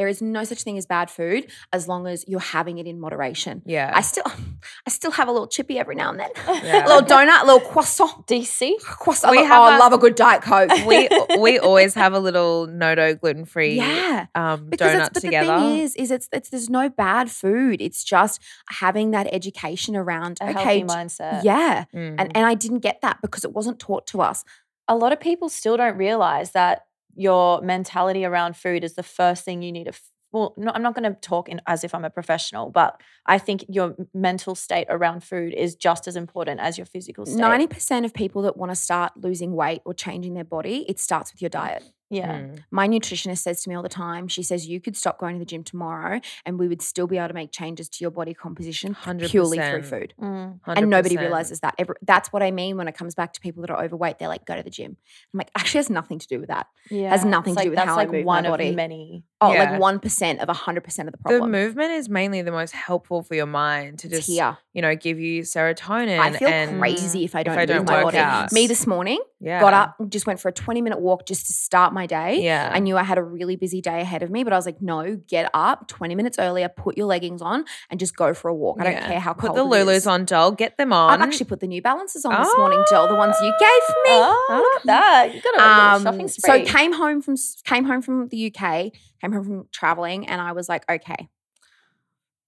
[0.00, 2.98] There is no such thing as bad food as long as you're having it in
[2.98, 3.60] moderation.
[3.66, 3.92] Yeah.
[3.94, 4.24] I still
[4.86, 6.30] I still have a little chippy every now and then.
[6.48, 6.86] Yeah.
[6.86, 8.26] a little donut, a little croissant.
[8.32, 8.80] DC.
[8.80, 9.30] Croissant.
[9.30, 10.70] We oh, have I a- love a good Diet Coke.
[10.86, 11.08] we
[11.38, 14.26] we always have a little no dough gluten free yeah.
[14.34, 15.52] um because donut but together.
[15.52, 17.82] the thing is, is it's, it's there's no bad food.
[17.82, 20.38] It's just having that education around.
[20.40, 21.44] A okay, healthy mindset.
[21.44, 22.14] yeah, Mm.
[22.18, 24.44] and and I didn't get that because it wasn't taught to us.
[24.88, 26.86] a lot of people still don't realize that
[27.20, 29.90] your mentality around food is the first thing you need to.
[29.90, 33.00] F- well, no, I'm not going to talk in, as if I'm a professional, but
[33.26, 37.40] I think your mental state around food is just as important as your physical state.
[37.40, 40.98] Ninety percent of people that want to start losing weight or changing their body, it
[40.98, 41.82] starts with your diet.
[42.10, 42.40] Yeah.
[42.40, 42.64] Mm.
[42.70, 44.28] My nutritionist says to me all the time.
[44.28, 47.16] She says you could stop going to the gym tomorrow, and we would still be
[47.18, 48.94] able to make changes to your body composition
[49.28, 49.84] purely through 100%.
[49.84, 50.14] food.
[50.20, 50.60] Mm.
[50.66, 51.74] And nobody realizes that.
[51.78, 54.18] Every, that's what I mean when it comes back to people that are overweight.
[54.18, 54.96] They're like, go to the gym.
[55.32, 56.66] I'm like, actually, has nothing to do with that.
[56.90, 57.10] Yeah.
[57.10, 58.68] Has nothing It's to do with how I like move my one body.
[58.70, 59.24] of many.
[59.42, 59.70] Oh, Yeah.
[59.70, 61.50] like one percent of hundred percent of the problem.
[61.50, 65.18] The movement is mainly the most helpful for your mind to just you know give
[65.18, 66.18] you serotonin.
[66.18, 68.18] I feel crazy if I don't, I move don't my work body.
[68.18, 68.52] out.
[68.52, 69.60] Me this morning, Yeah.
[69.60, 72.42] got up, just went for a 20 minute walk just to start my day.
[72.42, 72.70] Yeah.
[72.72, 74.80] I knew I had a really busy day ahead of me, but I was like,
[74.82, 78.54] no, get up 20 minutes earlier, put your leggings on, and just go for a
[78.54, 78.78] walk.
[78.80, 79.06] I don't Yeah.
[79.08, 80.52] care how Put cold the Lulus on, doll.
[80.52, 81.10] Get them on.
[81.10, 83.08] I've actually put the New Balances on this morning, doll.
[83.08, 84.10] the ones you gave me.
[84.10, 85.34] Oh, look at that!
[85.34, 85.58] You got a
[85.96, 86.64] little shopping Um, so spree.
[86.66, 90.68] came home from came home from the UK, came home from traveling, and I was
[90.68, 91.28] like, okay,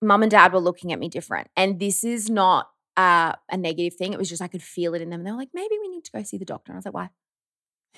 [0.01, 3.95] mum and dad were looking at me different, and this is not uh, a negative
[3.95, 4.13] thing.
[4.13, 5.21] It was just I could feel it in them.
[5.21, 6.73] And they were like, maybe we need to go see the doctor.
[6.73, 7.09] And I was like, why?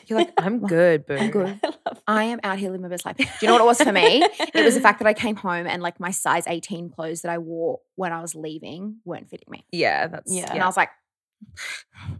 [0.07, 1.17] You're like, I'm good, boo.
[1.17, 1.61] I'm good.
[2.07, 3.17] I I am out here living my best life.
[3.17, 4.23] Do you know what it was for me?
[4.23, 7.31] It was the fact that I came home and like my size 18 clothes that
[7.31, 9.65] I wore when I was leaving weren't fitting me.
[9.73, 10.53] Yeah, that's Yeah.
[10.53, 10.91] And I was like,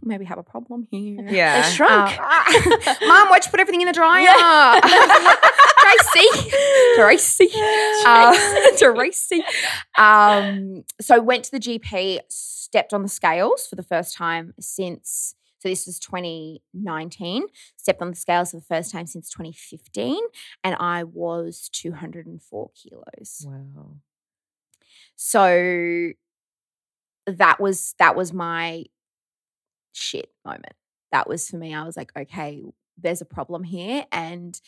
[0.03, 1.25] maybe have a problem here.
[1.27, 1.61] Yeah.
[1.61, 2.17] They shrunk.
[2.19, 4.25] Uh, Mom, why'd you put everything in the dryer?
[5.81, 6.49] Tracy.
[6.95, 7.49] Tracy.
[8.05, 8.35] Uh,
[8.77, 9.43] Tracy.
[9.97, 15.35] Um, so went to the GP, stepped on the scales for the first time since,
[15.65, 20.19] so this was 2019, stepped on the scales for the first time since 2015,
[20.63, 23.47] and I was 204 kilos.
[23.47, 23.95] wow.
[25.15, 26.11] So
[27.25, 28.85] that was that was my
[29.93, 30.75] shit moment.
[31.11, 31.73] That was for me.
[31.73, 32.61] I was like, okay,
[32.95, 34.61] there's a problem here, and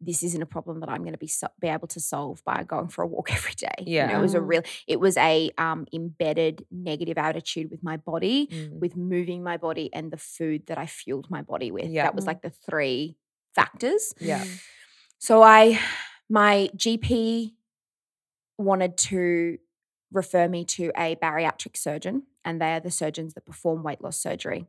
[0.00, 2.62] this isn't a problem that I'm going to be so- be able to solve by
[2.64, 3.68] going for a walk every day.
[3.86, 4.62] You know, it was a real.
[4.86, 8.80] It was a um, embedded negative attitude with my body, Mm.
[8.80, 11.90] with moving my body, and the food that I fueled my body with.
[11.90, 12.04] Yeah.
[12.04, 12.28] That was Mm.
[12.28, 13.16] like the three
[13.54, 14.14] factors.
[14.20, 14.44] Yeah.
[15.18, 15.78] So I,
[16.30, 17.52] my GP
[18.56, 19.58] wanted to
[20.12, 24.16] refer me to a bariatric surgeon, and they are the surgeons that perform weight loss
[24.18, 24.66] surgery.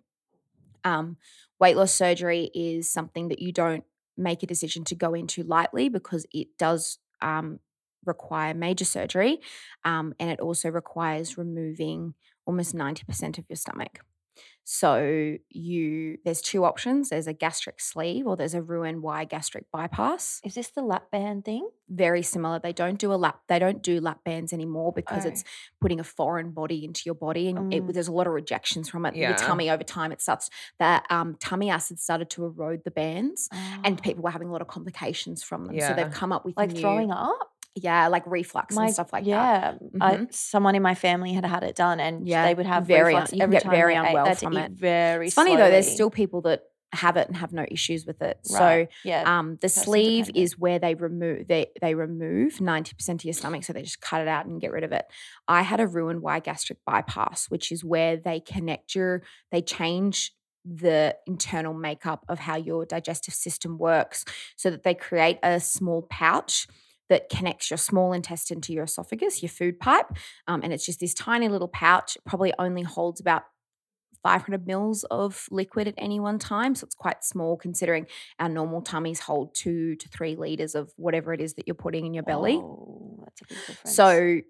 [0.84, 1.18] Um,
[1.60, 3.84] weight loss surgery is something that you don't
[4.22, 7.60] make a decision to go into lightly because it does um,
[8.06, 9.40] require major surgery,
[9.86, 12.14] um, and it also requires removing
[12.46, 14.00] almost ninety percent of your stomach.
[14.64, 17.10] So you there's two options.
[17.10, 20.40] There's a gastric sleeve or there's a Roux Y gastric bypass.
[20.46, 21.68] Is this the lap band thing?
[21.90, 22.60] Very similar.
[22.60, 23.42] They don't do a lap.
[23.50, 25.30] They don't do lap bands anymore because Oh.
[25.30, 25.44] it's
[25.82, 27.94] putting a foreign body into your body, and it, Mm.
[27.94, 29.16] there's a lot of rejections from it.
[29.16, 29.30] Yeah.
[29.30, 33.50] Your tummy over time, it starts that um, tummy acid started to erode the bands,
[33.84, 34.02] and Oh.
[34.02, 35.80] people were having a lot of complications from them.
[35.80, 37.51] So they've come up with like new, throwing up.
[37.76, 39.30] Yeah, like reflux My- and stuff like that.
[39.30, 40.34] yeah, I, Mhm.
[40.34, 43.22] someone in my family had had it done, and Yeah, they would have very un-
[43.22, 44.08] reflux you every get time very ate.
[44.08, 44.72] unwell They from it.
[44.74, 45.28] Very.
[45.28, 45.72] It's funny though.
[45.72, 48.40] There's still people that have it and have no issues with it.
[48.46, 49.24] So yeah.
[49.26, 50.44] Um, the sleeve dependent.
[50.44, 54.02] is where they remove they they remove ninety percent of your stomach, so they just
[54.02, 55.06] cut it out and get rid of it.
[55.48, 60.34] I had a Roux-en-Y gastric bypass, which is where they connect your they change
[60.66, 64.26] the internal makeup of how your digestive system works,
[64.58, 66.68] so that they create a small pouch
[67.12, 70.08] that connects your small intestine to your esophagus, your food pipe,
[70.48, 72.16] um, and it's just this tiny little pouch.
[72.16, 73.44] It probably only holds about
[74.24, 76.74] 500 mils of liquid at any one time.
[76.74, 78.08] So it's quite small considering
[78.40, 82.06] our normal tummies hold two to three liters of whatever it is that you're putting
[82.06, 82.56] in your belly.
[82.56, 83.96] Oh, that's a big difference.
[83.96, 84.42] So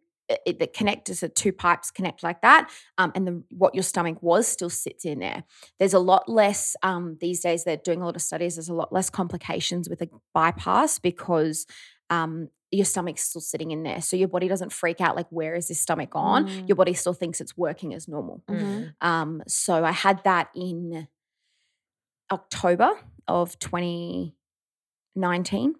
[0.45, 4.17] it, the connectors so two pipes connect like that, um, and the what your stomach
[4.21, 5.43] was still sits in there.
[5.79, 7.63] There's a lot less um, these days.
[7.63, 8.55] They're doing a lot of studies.
[8.55, 11.65] There's a lot less complications with a bypass because
[12.11, 15.55] um, your stomach's still sitting in there, so your body doesn't freak out like where
[15.55, 16.47] is this stomach gone.
[16.47, 16.69] Mm.
[16.69, 18.43] Your body still thinks it's working as normal.
[18.47, 18.93] Mhm.
[19.01, 21.07] Um, so I had that in
[22.31, 22.91] October
[23.27, 25.75] of 2019.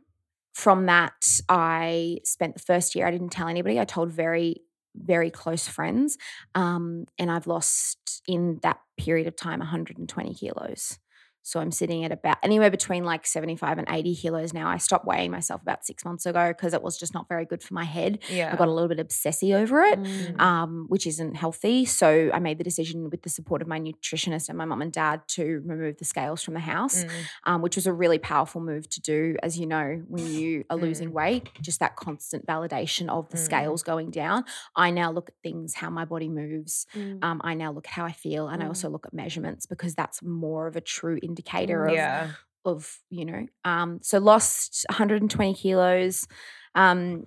[0.53, 3.79] From that, I spent the first year, I didn't tell anybody.
[3.79, 4.57] I told very,
[4.93, 6.17] very close friends.
[6.55, 10.99] Um, and I've lost in that period of time 120 kilos.
[11.43, 14.67] So I'm sitting at about anywhere between like 75 and 80 kilos now.
[14.67, 17.63] I stopped weighing myself about six months ago because it was just not very good
[17.63, 18.19] for my head.
[18.30, 18.51] Yeah.
[18.54, 20.39] I got a little bit obsessy over it Mm.
[20.39, 21.86] um, which isn't healthy.
[21.86, 24.91] So I made the decision with the support of my nutritionist and my mum and
[24.91, 27.10] dad to remove the scales from the house, Mm.
[27.45, 29.36] um, which was a really powerful move to do.
[29.43, 31.13] As you know, when you are losing Mm.
[31.13, 33.45] weight, just that constant validation of the Mm.
[33.45, 34.45] scales going down.
[34.75, 36.86] I now look at things, how my body moves.
[36.95, 37.23] Mm.
[37.23, 39.95] Um, I now look at how I feel, and I also look at measurements because
[39.95, 42.31] that's more of a true indicator of Yeah.
[42.65, 42.79] of
[43.17, 46.27] you know um so lost 120 kilos
[46.75, 47.25] um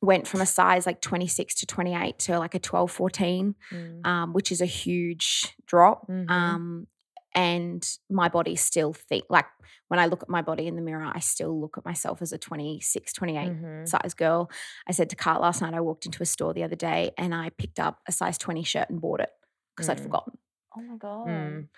[0.00, 4.06] went from a size like 26 to 28 to like a 12 14 Mm.
[4.06, 6.30] um which is a huge drop Mhm.
[6.30, 6.86] um
[7.34, 9.46] and my body still think like
[9.88, 12.32] when i look at my body in the mirror i still look at myself as
[12.32, 13.88] a 26 28 Mhm.
[13.88, 14.40] size girl
[14.88, 17.34] i said to Cart last night i walked into a store the other day and
[17.34, 19.30] i picked up a size 20 shirt and bought it
[19.74, 20.02] because i'd Mm.
[20.08, 20.34] forgotten
[20.76, 21.26] Oh my god.
[21.26, 21.68] Mm.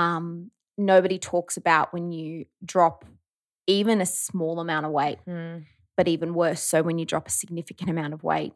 [0.00, 0.50] um,
[0.86, 3.04] nobody talks about when you drop
[3.66, 5.66] even a small amount of weight, Mm.
[5.96, 8.52] but even worse, so when you drop a significant amount of weight,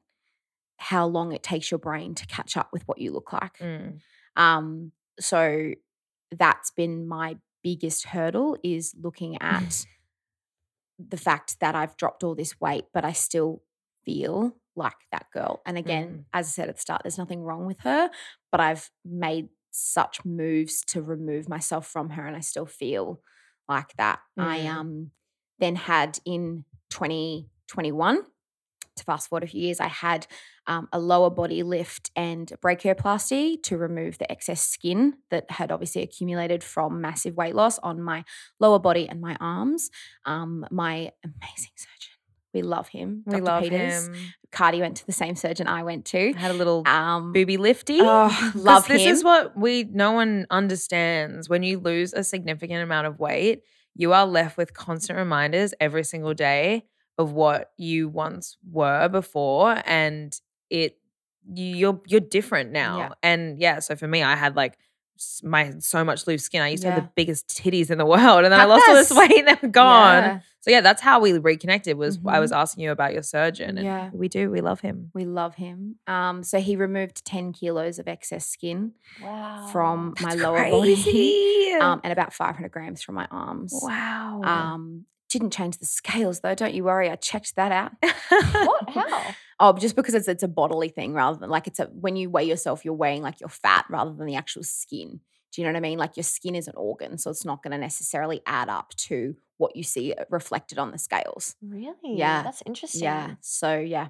[0.78, 3.56] how long it takes your brain to catch up with what you look like.
[3.58, 4.00] Mm.
[4.36, 5.72] Um, so
[6.30, 9.86] that's been my biggest hurdle is looking at
[10.98, 13.62] the fact that I've dropped all this weight, but I still
[14.04, 15.62] feel like that girl.
[15.64, 16.24] And again, Mm.
[16.34, 18.10] as I said at the start, there's nothing wrong with her,
[18.50, 23.20] but I've made such moves to remove myself from her and I still feel
[23.68, 24.20] like that.
[24.38, 24.74] I Mm.
[24.76, 25.10] um
[25.58, 28.22] then had in 2021
[28.96, 30.26] to fast forward a few years, I had
[30.66, 36.02] um, a lower body lift and brachioplasty to remove the excess skin that had obviously
[36.02, 38.24] accumulated from massive weight loss on my
[38.58, 39.90] lower body and my arms.
[40.24, 42.15] Um, my amazing surgeon,
[42.56, 43.22] we love him.
[43.26, 43.44] We Dr.
[43.44, 44.06] love Peters.
[44.08, 44.14] him.
[44.50, 46.32] Cardi went to the same surgeon I went to.
[46.32, 47.98] Had a little Um, booby lifty.
[48.00, 49.12] oh, love this him.
[49.12, 51.48] is what we no one understands.
[51.48, 53.62] When you lose a significant amount of weight,
[53.94, 56.84] you are left with constant reminders every single day
[57.18, 60.38] of what you once were before, and
[60.70, 60.98] it
[61.54, 62.98] you, you're you're different now.
[62.98, 63.08] Yeah.
[63.22, 64.78] And yeah, so for me, I had like
[65.42, 66.62] my so much loose skin.
[66.62, 68.94] I used to have the biggest titties in the world, and then I lost all
[68.94, 70.22] this weight, and they're gone.
[70.22, 70.40] Yeah.
[70.60, 71.96] So yeah, that's how we reconnected.
[71.96, 72.40] Was I Mhm.
[72.40, 74.10] was asking you about your surgeon, and Yeah.
[74.12, 74.50] we do.
[74.50, 75.10] We love him.
[75.14, 75.96] We love him.
[76.06, 79.68] Um, so he removed 10 kilos of excess skin Wow.
[79.72, 83.72] from my That's lower body um, and about 500 grams from my arms.
[83.80, 84.40] wow.
[84.44, 86.54] Um, didn't change the scales though.
[86.54, 87.10] Don't you worry.
[87.10, 87.92] I checked that out.
[88.30, 88.90] What?
[88.94, 89.34] How?
[89.58, 92.30] Oh, just because it's it's a bodily thing rather than like it's a when you
[92.30, 95.20] weigh yourself, you're weighing like your fat rather than the actual skin.
[95.52, 95.98] Do you know what I mean?
[95.98, 99.34] Like your skin is an organ, so it's not going to necessarily add up to
[99.56, 101.56] what you see uh, reflected on the scales.
[101.62, 101.94] Really?
[102.16, 102.42] Yeah.
[102.42, 103.04] That's interesting.
[103.04, 103.36] Yeah.
[103.40, 104.08] So yeah,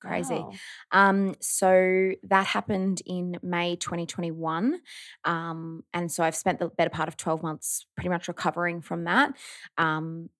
[0.00, 0.34] crazy.
[0.34, 0.52] Wow.
[0.92, 4.80] Um, so that happened in May 2021.
[5.24, 9.04] Um, and so I've spent the better part of 12 months pretty much recovering from
[9.04, 9.34] that.
[9.76, 10.30] Um,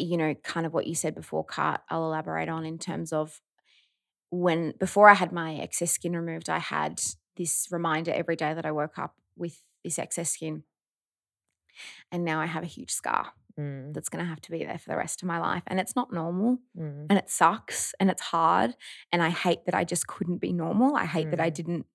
[0.00, 3.40] you know, kind of what you said before, Cart, I'll elaborate on in terms of
[4.30, 7.00] when before I had my excess skin removed, I had
[7.36, 10.64] this reminder every day that I woke up with this excess skin.
[12.10, 14.78] And now I have a huge scar Mm, that's going to have to be there
[14.78, 15.62] for the rest of my life.
[15.68, 18.74] And it's not normal mm, and it sucks and it's hard
[19.12, 21.54] and i hate that i just couldn't be normal i hate that i Mm.
[21.54, 21.86] didn't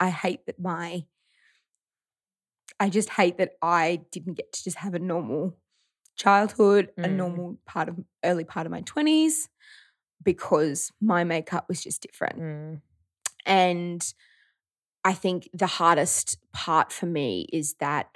[0.00, 1.04] i hate that my
[2.78, 5.56] i just hate that i didn't get to just have a normal
[6.18, 7.16] childhood a Mm.
[7.16, 9.48] normal part of early part of my 20s
[10.22, 12.80] because my makeup was just different mm,
[13.46, 14.14] and
[15.04, 18.08] I think the hardest part for me is that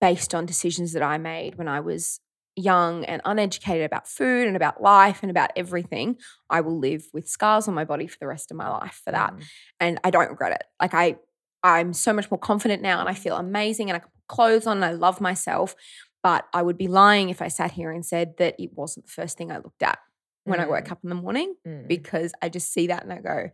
[0.00, 2.20] based on decisions that I made when I was
[2.56, 6.16] young and uneducated about food and about life and about everything,
[6.50, 9.12] I will live with scars on my body for the rest of my life for
[9.12, 9.34] that.
[9.34, 9.42] mm.
[9.80, 10.64] And I don't regret it.
[10.80, 11.16] Like I
[11.62, 14.66] I'm so much more confident now and I feel amazing and I can put clothes
[14.66, 15.74] on and I love myself.
[16.26, 19.12] But I would be lying if I sat here and said that it wasn't the
[19.12, 20.00] first thing I looked at
[20.42, 20.90] when I woke Mm.
[20.92, 21.86] up in the morning Mm.
[21.86, 23.50] because I just see that and I go,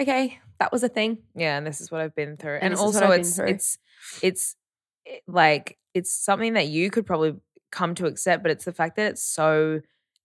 [0.00, 1.18] okay, that was a thing.
[1.34, 3.36] yeah and this is what i've been through And and, this is what also it's
[3.36, 3.46] through.
[3.48, 3.78] it's
[4.22, 4.56] it's
[5.04, 7.34] it- like it's something that you could probably
[7.72, 9.80] come to accept but it's the fact that it's so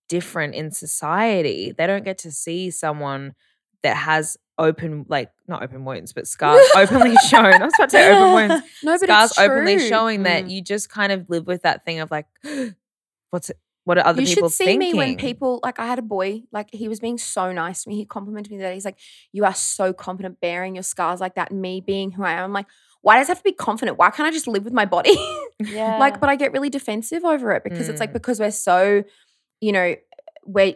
[0.07, 3.33] different in society they don't get to see someone
[3.83, 7.97] that has open like not open wounds but scars openly shown i was about to
[7.97, 10.51] say open wounds no, but scars openly showing that Mm.
[10.51, 12.27] you just kind of live with that thing of like
[13.31, 15.87] what's it what are other you people should see thinking me when people like I
[15.87, 17.95] had a boy like he was being so nice to me.
[17.95, 18.97] He complimented me that he's like,
[19.31, 22.43] "You are so confident bearing your scars like that." And me being who I am,
[22.43, 22.67] I'm like,
[23.01, 23.97] why does it have to be confident?
[23.97, 25.15] Why can't I just live with my body?
[25.59, 25.97] Yeah.
[25.97, 28.13] like, but I get really defensive over it because it's like Mm.
[28.13, 29.03] because we're so,
[29.61, 29.95] you know,
[30.45, 30.75] we're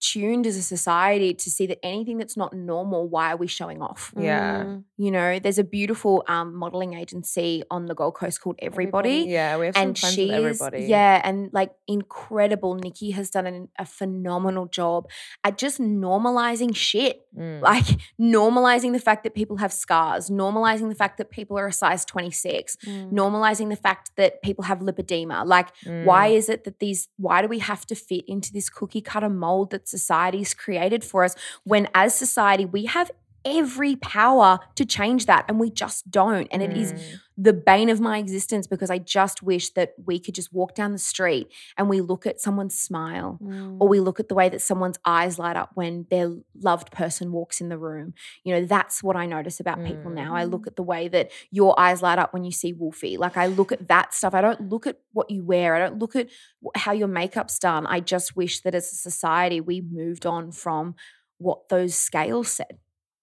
[0.00, 3.82] tuned as a society to see that anything that's not normal, why are we showing
[3.82, 4.12] off?
[4.16, 4.84] yeah Mm.
[5.00, 9.56] You know, there's a beautiful um, modeling agency on the Gold Coast called Everybody yeah
[9.58, 13.46] we have some and friends she with everybody yeah and like incredible nikki has done
[13.46, 15.08] an, a phenomenal job
[15.44, 17.60] at just normalizing shit Mm.
[17.60, 17.84] like
[18.18, 22.04] normalizing the fact that people have scars normalizing the fact that people are a size
[22.04, 23.12] 26 Mm.
[23.12, 25.68] normalizing the fact that people have lipedema like
[26.08, 26.36] why Mm.
[26.38, 29.70] is it that these why do we have to fit into this cookie cutter mold
[29.88, 33.10] society's created for us when as society we have
[33.44, 37.20] every power to change that and we just don't and it is Mm.
[37.40, 40.90] The bane of my existence because I just wish that we could just walk down
[40.90, 41.46] the street
[41.76, 43.76] and we look at someone's smile Mm.
[43.80, 47.30] or we look at the way that someone's eyes light up when their loved person
[47.30, 48.12] walks in the room.
[48.42, 50.34] You know, that's what I notice about people now.
[50.34, 53.16] I look at the way that your eyes light up when you see Wolfie.
[53.16, 54.34] Like I look at that stuff.
[54.34, 55.76] I don't look at what you wear.
[55.76, 56.28] I don't look at
[56.74, 57.86] how your makeup's done.
[57.86, 60.96] I just wish that as a society we moved on from
[61.38, 62.78] what those scales said.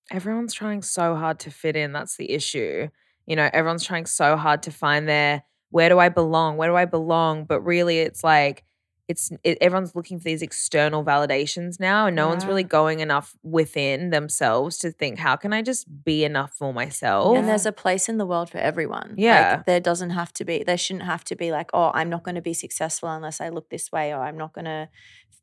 [0.10, 1.92] everyone's trying so hard to fit in.
[1.92, 2.88] That's the issue.
[3.26, 6.58] You know, everyone's trying so hard to find their where do I belong?
[6.58, 7.46] Where do I belong?
[7.46, 8.64] But really, it's like
[9.08, 13.36] it's it, everyone's looking for these external validations now, and no one's really going enough
[13.44, 17.38] within themselves to think, how can I just be enough for myself?
[17.38, 19.16] And there's a place in the world for everyone.
[19.18, 19.56] Yeah.
[19.58, 22.24] Like, there doesn't have to be, there shouldn't have to be like, oh, I'm not
[22.24, 24.90] going to be successful unless I look this way, or I'm not going to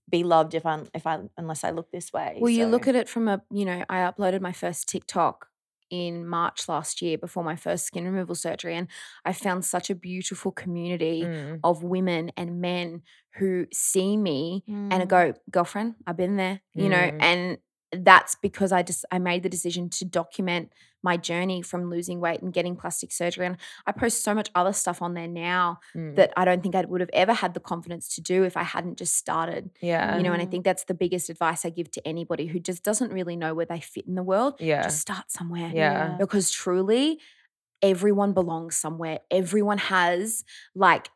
[0.08, 2.38] be loved if I if I unless I look this way.
[2.40, 5.48] Well, you look at it from a, you know, I uploaded my first TikTok
[5.92, 8.88] in March last year before my first skin removal surgery, and
[9.26, 11.64] I found such a beautiful community Mm.
[11.64, 13.02] of women and men
[13.34, 14.72] who see me Mm.
[14.90, 17.20] and go, girlfriend, I've been there, you know, Mm.
[17.20, 17.58] and
[17.92, 20.72] that's because I just I made the decision to document
[21.04, 23.44] my journey from losing weight and getting plastic surgery.
[23.44, 26.14] And I post so much other stuff on there now Mm.
[26.14, 28.62] that I don't think I would have ever had the confidence to do if I
[28.62, 29.70] hadn't just started.
[29.80, 30.16] yeah.
[30.16, 30.50] You know, and I Mm.
[30.52, 33.66] think that's the biggest advice I give to anybody who just doesn't really know where
[33.66, 34.54] they fit in the world.
[34.60, 34.82] yeah.
[34.84, 35.72] Just start somewhere.
[35.74, 36.16] Yeah.
[36.20, 37.18] Because truly,
[37.82, 39.18] everyone belongs somewhere.
[39.30, 41.10] Everyone has like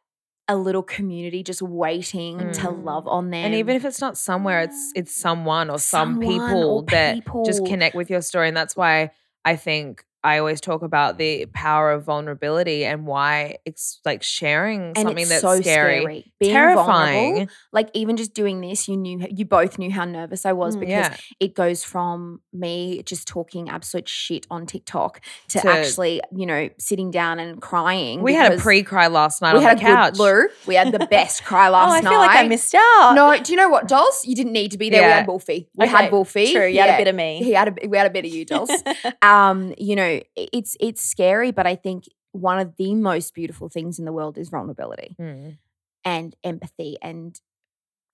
[0.49, 2.85] a little community just waiting to Mm.
[2.85, 3.45] love on them.
[3.45, 7.67] And even if it's not somewhere, it's it's someone or some people or that just
[7.67, 8.49] connect with your story.
[8.49, 9.11] And that's why
[9.45, 14.81] I think I always talk about the power of vulnerability and why it's like sharing
[14.97, 17.25] and something that's so scary, Being terrifying.
[17.35, 20.77] vulnerable, like even just doing this, you knew you both knew how nervous I was
[20.77, 21.17] Mm, because Yeah.
[21.39, 25.21] it goes from me just talking absolute shit on TikTok
[25.51, 28.23] to, To- actually, you know, sitting down and crying.
[28.23, 30.13] We had a pre-cry last night we on had the a couch.
[30.15, 30.49] good Lou.
[30.67, 32.11] We had the best cry last oh, I night.
[32.11, 33.13] feel like I missed out.
[33.15, 34.25] No, do you know what, Dolls?
[34.25, 35.03] You didn't need to be there.
[35.07, 35.69] We had Wolfie.
[35.77, 36.53] We Okay, had Wolfie.
[36.53, 37.39] True, you had a bit of me.
[37.45, 38.71] He had a we had a bit of you, Dolls.
[39.23, 43.69] um, you know, i- it's it's scary, but I think one of the most beautiful
[43.69, 45.59] things in the world is vulnerability Mm.
[46.05, 47.41] and empathy and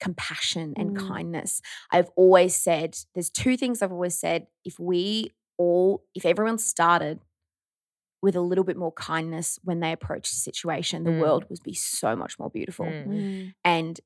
[0.00, 1.08] compassion and Mm.
[1.08, 1.60] kindness.
[1.90, 4.46] I've always said there's two things I've always said.
[4.64, 7.20] If we all, if everyone started
[8.20, 11.20] with a little bit more kindness when they approach a situation, the Mm.
[11.20, 12.86] world would be so much more beautiful.
[12.86, 13.06] Mm.
[13.08, 13.54] Mm.
[13.64, 14.00] And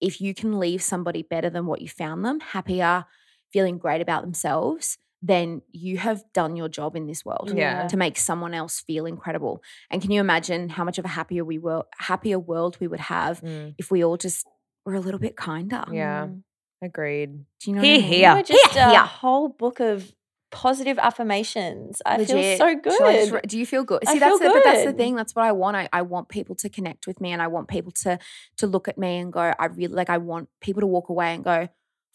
[0.00, 3.04] if you can leave somebody better than what you found them, happier,
[3.52, 7.86] feeling great about themselves, then you have done your job in this world Yeah.
[7.88, 9.62] to make someone else feel incredible.
[9.90, 13.00] And can you imagine how much of a happier we were happier world we would
[13.00, 13.74] have Mm.
[13.78, 14.46] if we all just
[14.84, 15.84] were a little bit kinder?
[15.90, 16.26] Yeah.
[16.26, 16.42] Mm.
[16.82, 17.44] Agreed.
[17.60, 18.12] Do you know Hear, what I mean?
[18.12, 18.30] hear.
[18.30, 19.00] You were just Here, a here.
[19.00, 20.12] whole book of
[20.52, 22.00] positive affirmations.
[22.06, 22.58] I feel Legit.
[22.58, 23.42] so Shall I just good.
[23.48, 24.02] do you feel good?
[24.06, 25.16] I See, that's feel the, but that's the thing.
[25.16, 25.76] That's what I want.
[25.76, 28.18] I, I want people to connect with me, and I want people to
[28.58, 30.10] to look at me and go, I really like.
[30.10, 31.68] I want people to walk away and go,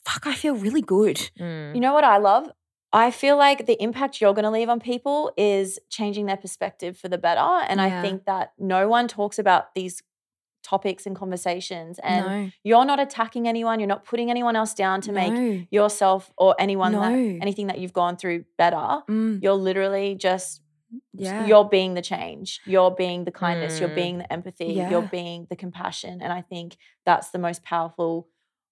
[0.05, 1.73] "Fuck, I feel really good." Mm.
[1.75, 2.49] You know what I love?
[2.93, 6.97] I feel like the impact you're going to leave on people is changing their perspective
[6.97, 7.39] for the better.
[7.67, 10.03] And I think that no one talks about these
[10.63, 11.99] topics and conversations.
[12.03, 16.31] And no, you're not attacking anyone, you're not putting anyone else down to make yourself
[16.37, 17.11] or anyone that
[17.41, 19.01] anything that you've gone through better.
[19.09, 20.61] Mm, You're literally just
[21.13, 22.59] yeah, you're being the change.
[22.65, 23.95] You're being the kindness, you're Mm.
[23.95, 24.89] being the empathy, Yeah.
[24.89, 26.21] you're being the compassion.
[26.21, 26.75] And I think
[27.05, 28.27] that's the most powerful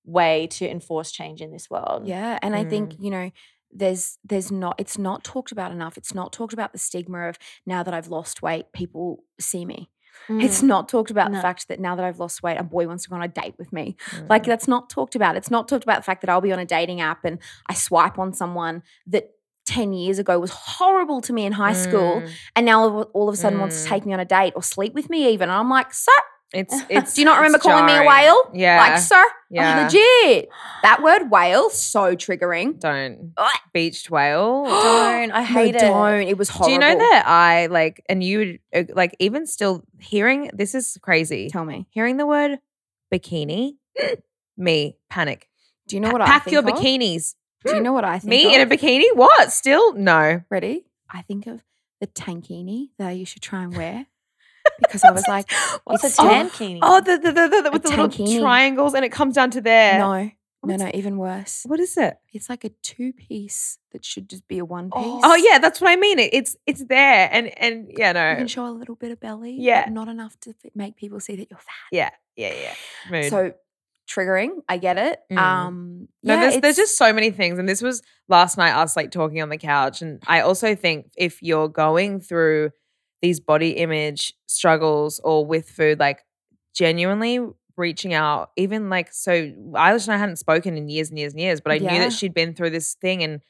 [0.05, 2.05] way to enforce change in this world.
[2.07, 2.38] yeah.
[2.41, 3.03] And I think Mm.
[3.05, 3.32] you know,
[3.72, 4.76] there's there's not.
[4.80, 5.97] It's not talked about enough.
[5.97, 9.89] It's not talked about the stigma of now that I've lost weight, people see me.
[10.28, 10.67] It's Mm.
[10.67, 11.38] not talked about No.
[11.38, 13.28] the fact that now that I've lost weight, a boy wants to go on a
[13.28, 13.95] date with me.
[14.28, 14.47] Like Mm.
[14.47, 15.36] that's not talked about.
[15.38, 17.74] It's not talked about the fact that I'll be on a dating app and I
[17.74, 19.30] swipe on someone that
[19.65, 22.32] 10 years ago was horrible to me in high school Mm.
[22.55, 23.89] and now all of- a sudden wants to Mm.
[23.89, 25.47] take me on a date or sleep with me even.
[25.47, 26.11] And I'm like, sir,
[26.54, 27.14] It's it's.
[27.14, 28.38] do you not remember calling me a whale?
[28.54, 28.78] Yeah.
[28.80, 29.84] Like, sir, Yeah.
[29.84, 30.50] legit.
[30.82, 32.80] That word whale, so triggering.
[32.80, 33.50] don't Ugh.
[33.74, 34.64] beached whale.
[34.66, 35.32] Don't.
[35.32, 35.82] I hate no, it.
[35.82, 36.28] Don't.
[36.28, 36.68] It was horrible.
[36.68, 40.97] Do you know that I like, and you uh, like, even still hearing this is
[41.02, 41.50] crazy.
[41.50, 41.86] Tell me.
[41.91, 42.60] Hearing the word
[43.14, 43.74] bikini,
[44.58, 45.47] me panic.
[45.88, 46.66] Do you know what I Pack your of?
[46.66, 47.36] bikinis.
[47.66, 49.06] Do you know what I think Me in a bikini?
[49.16, 49.52] What?
[49.52, 50.41] Still no.
[50.50, 50.86] Ready?
[51.10, 51.62] I think of
[52.00, 54.06] the tankini that you should try and wear
[54.82, 55.51] because I was like,
[55.84, 56.80] What's a tankini?
[56.82, 58.39] Oh, the the the, the, the with the little tankini.
[58.39, 59.99] triangles, and it comes down to there.
[59.99, 60.32] no,
[60.65, 61.63] no, no, even worse.
[61.65, 62.17] What is it?
[62.34, 64.93] It's like a two piece that should just be a one piece.
[64.95, 65.21] Oh.
[65.23, 66.19] Oh yeah, that's what I mean.
[66.19, 68.32] It, it's it's there, and and yeah, no.
[68.32, 69.86] You can show a little bit of belly, Yeah.
[69.86, 71.73] but not enough to f- make people see that you're fat.
[71.91, 72.73] yeah, yeah, yeah.
[73.11, 73.30] Mood.
[73.30, 73.53] So
[74.09, 75.19] triggering, I get it.
[75.32, 75.38] Mm.
[75.38, 77.59] Um, No, yeah, there's, there's just so many things.
[77.59, 80.01] And this was last night, us like talking on the couch.
[80.01, 82.71] And I also think if you're going through
[83.22, 86.24] these body image struggles or with food, like
[86.74, 87.39] genuinely
[87.78, 91.41] reaching out, even like, so Ailish and I hadn't spoken in years and years and
[91.41, 93.41] years, but I knew that she'd been through this thing and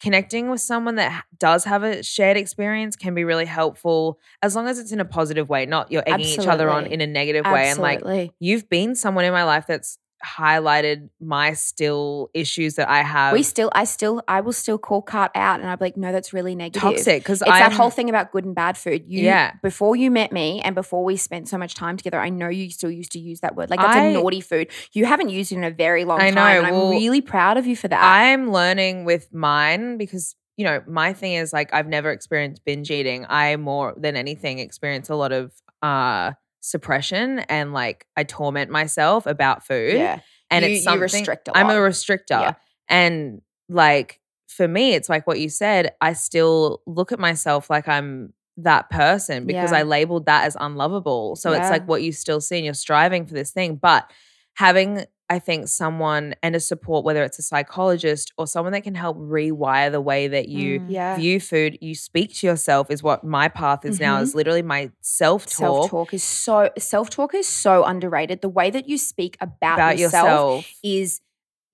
[0.00, 4.68] connecting with someone that does have a shared experience can be really helpful as long
[4.68, 7.44] as it's in a positive way, not you're egging each other on in a negative
[7.46, 7.68] way.
[7.70, 8.04] And like,
[8.38, 13.32] you've been someone in my life that's highlighted my still issues that I have.
[13.32, 16.32] we still, I still, I will still call cart out, and I'm like, no, that's
[16.32, 16.82] really negative.
[16.82, 19.04] toxic because It's that whole thing about good and bad food.
[19.06, 19.52] You, Yeah.
[19.62, 22.70] Before you met me and before we spent so much time together, I know you
[22.70, 23.70] still used to use that word.
[23.70, 24.70] Like that's I- a naughty food.
[24.92, 26.28] You haven't used it in a very long time.
[26.28, 26.62] I time.
[26.62, 28.02] know, and well, I'm really proud of you for that.
[28.02, 32.90] I'm learning with mine because you know my thing is like I've never experienced binge
[32.90, 33.24] eating.
[33.28, 35.52] I more than anything experience a lot of
[35.82, 39.94] uh suppression and like I torment myself about food.
[39.94, 40.20] yeah.
[40.50, 42.54] and You- it's you something a I'm a restrictor, Yeah.
[42.88, 45.92] and like for me, it's like what you said.
[46.00, 49.78] I still look at myself like I'm that person because Yeah.
[49.78, 51.36] I labeled that as unlovable.
[51.36, 53.76] So it's like what you still see and you're striving for this thing.
[53.76, 54.10] But
[54.54, 58.94] having, I think, someone and a support, whether it's a psychologist or someone that can
[58.94, 60.84] help rewire the way that you Mm.
[60.88, 61.16] Yeah.
[61.16, 64.22] view food, you speak to yourself is what my path is now, Mhm.
[64.22, 65.52] is literally my self talk.
[65.52, 68.40] Self talk talk is so self talk is so underrated.
[68.40, 70.66] The way that you speak about, about yourself, yourself.
[70.82, 71.20] is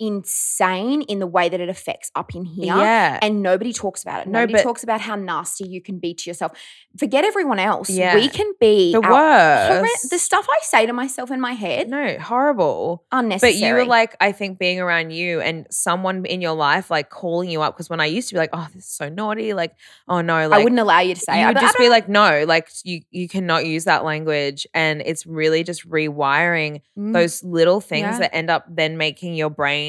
[0.00, 2.66] insane in the way that it affects up in here.
[2.76, 3.18] Yeah.
[3.22, 4.28] And nobody talks about it.
[4.28, 6.52] No, Nobody but- talks about how nasty you can be to yourself.
[6.98, 7.90] Forget everyone else.
[7.90, 8.14] Yeah.
[8.14, 10.10] We can be the our worst.
[10.10, 13.04] the stuff I say to myself in my head, no, horrible.
[13.12, 13.52] unnecessary.
[13.52, 17.10] But you were like, I think being around you and someone in your life, like
[17.10, 17.74] calling you up.
[17.74, 19.52] Because when I used to be like, oh, this is so naughty.
[19.54, 19.74] Like,
[20.08, 21.40] oh no, like I wouldn't allow you to say.
[21.40, 21.54] you it.
[21.54, 24.66] would just be like, no, like you you cannot use that language.
[24.74, 27.12] And it's really just rewiring Mm.
[27.12, 28.18] those little things Yeah.
[28.20, 29.83] that end up then making your brain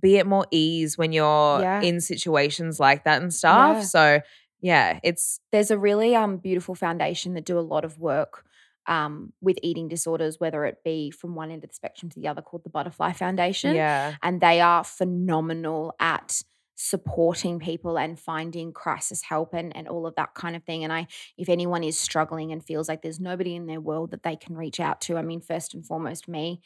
[0.00, 1.80] be at more ease when you're Yeah.
[1.82, 3.76] in situations like that and stuff.
[3.78, 3.82] Yeah.
[3.82, 4.20] So
[4.60, 8.44] yeah, it's there's a really um beautiful foundation that do a lot of work
[8.86, 12.28] um with eating disorders, whether it be from one end of the spectrum to the
[12.28, 13.74] other, called the Butterfly Foundation.
[13.74, 14.14] yeah.
[14.22, 16.42] and they are phenomenal at
[16.82, 20.90] supporting people and finding crisis help and, and all of that kind of thing and
[20.92, 21.06] i
[21.36, 24.56] if anyone is struggling and feels like there's nobody in their world that they can
[24.56, 26.60] reach out to i mean first and foremost me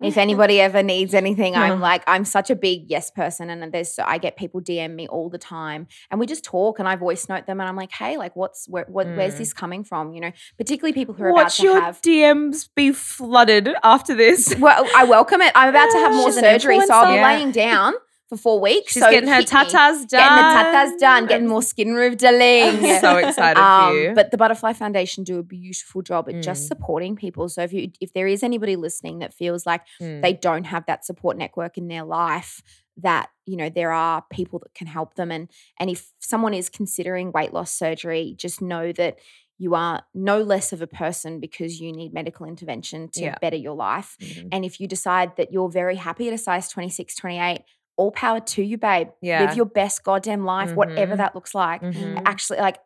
[0.00, 3.98] if anybody ever needs anything i'm like i'm such a big yes person and there's
[4.04, 7.28] i get people dm me all the time and we just talk and i voice
[7.28, 9.38] note them and i'm like hey like what's where, what, where's Mm.
[9.38, 12.68] this coming from you know particularly people who are Watch about to your have DMs
[12.74, 14.54] be flooded after this.
[14.58, 15.52] well, I welcome it.
[15.54, 17.14] I'm about to have more She's surgery, so I'll be.
[17.14, 17.26] Yeah.
[17.26, 17.94] laying down
[18.32, 18.94] for four weeks.
[18.94, 19.58] She's so getting her hit me.
[19.58, 20.20] tatas done.
[20.20, 20.52] Getting the
[20.94, 22.84] tatas done, getting more skin remodeling.
[22.86, 24.14] I'm so excited for you.
[24.14, 26.68] But the Butterfly Foundation do a beautiful job at just Mm.
[26.68, 27.48] supporting people.
[27.48, 30.22] So if you if there is anybody listening that feels like Mm.
[30.22, 32.62] they don't have that support network in their life,
[32.96, 35.30] that you know there are people that can help them.
[35.30, 39.18] And and if someone is considering weight loss surgery, just know that
[39.58, 43.36] you are no less of a person because you need medical intervention to Yeah.
[43.40, 44.16] better your life.
[44.20, 44.48] Mhm.
[44.50, 47.62] And if you decide that you're very happy at a size 26, 28,
[47.96, 49.08] all power to you, babe.
[49.20, 49.44] Yeah.
[49.46, 51.18] Live your best goddamn life, whatever Mhm.
[51.18, 51.82] that looks like.
[51.82, 52.22] Mhm.
[52.26, 52.78] Actually, like,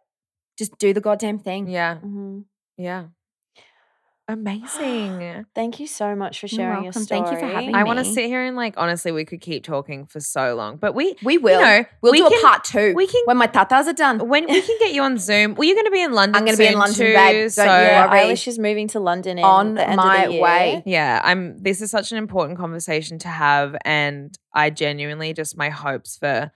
[0.58, 1.68] just do the goddamn thing.
[1.68, 1.96] Yeah.
[2.02, 2.44] Mhm.
[2.76, 3.08] Yeah.
[4.28, 5.46] Amazing.
[5.54, 7.02] Thank you so much for sharing your welcome.
[7.04, 7.20] story.
[7.20, 7.74] Thank you for having me.
[7.74, 10.76] I want to sit here and like honestly, we could keep talking for so long,
[10.78, 11.60] but we We will.
[11.60, 14.18] know, we'll we do can- a part two we can- when my tatas are done.
[14.28, 15.54] when we can get you on Zoom.
[15.54, 16.36] Well, you're going to be in London.
[16.36, 17.42] I'm gonna be in soon London, too, babe.
[17.42, 18.18] Don't So you Yeah, worry.
[18.20, 20.42] Ailish is moving to London in On the end my of the year.
[20.42, 20.82] way.
[20.86, 21.58] yeah, I'm.
[21.62, 26.50] This is such an important conversation to have, and I genuinely just my hopes for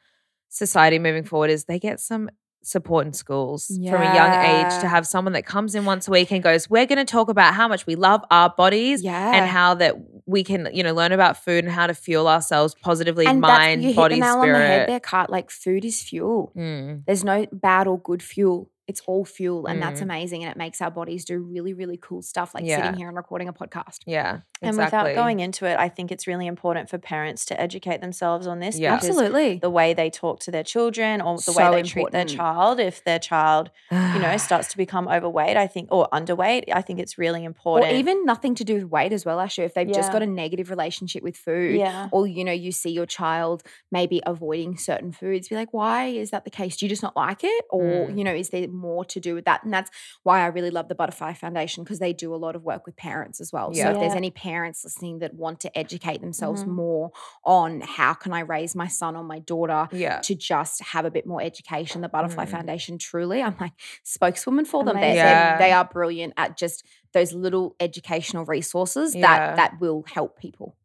[0.48, 2.28] society moving forward is they get some
[2.62, 6.10] support in schools from a young age to have someone that comes in once a
[6.10, 9.32] week and goes, "We're going to talk about how much we love our bodies." Yeah.
[9.34, 9.96] And how that
[10.26, 13.82] we can, you know, learn about food and how to fuel ourselves positively, and mind,
[13.82, 14.54] you body, hit the nail spirit.
[14.56, 15.30] on the head there, Kat.
[15.30, 16.52] Like, food is fuel.
[16.56, 18.70] Mm, There's no bad or good fuel.
[18.86, 20.04] It's all fuel, and that's Mm.
[20.04, 20.42] amazing.
[20.44, 22.76] And it makes our bodies do really, really cool stuff, like Yeah.
[22.82, 23.98] sitting here and recording a podcast.
[24.04, 24.84] yeah, And exactly.
[25.10, 28.60] without going into it, I think it's really important for parents to educate themselves on
[28.60, 28.78] this.
[28.78, 28.94] Yeah.
[28.94, 29.58] Absolutely.
[29.58, 32.78] The way they talk to their children or the So way they treat their child,
[32.78, 37.00] if their child, you know, starts to become overweight, I think, or underweight, I think
[37.00, 37.92] it's really or important.
[37.92, 39.62] even nothing to do with weight as well, Asher.
[39.64, 42.08] If they've just got a negative relationship with food, yeah.
[42.12, 46.30] or you know, you see your child maybe avoiding certain foods, be like, why is
[46.30, 46.76] that the case?
[46.76, 47.64] Do you just not like it?
[47.70, 48.18] Or, Mm.
[48.18, 49.64] you know, is there more to do with that?
[49.64, 49.90] And that's
[50.22, 52.96] why I really love the Butterfly Foundation because they do a lot of work with
[52.96, 53.70] parents as well.
[53.72, 53.84] Yeah.
[53.84, 56.68] So if there's any parents listening that want to educate themselves Mhm.
[56.68, 57.10] more
[57.44, 60.20] on how can I raise my son or my daughter yeah.
[60.20, 62.00] to just have a bit more education.
[62.00, 62.50] The Butterfly Mm.
[62.50, 63.72] Foundation, truly, I'm like
[64.02, 64.96] spokeswoman for them.
[64.96, 65.16] They're, Amazing.
[65.24, 65.58] they're- Yeah.
[65.58, 69.22] they are brilliant at just those little educational resources Yeah.
[69.22, 70.76] that that will help people.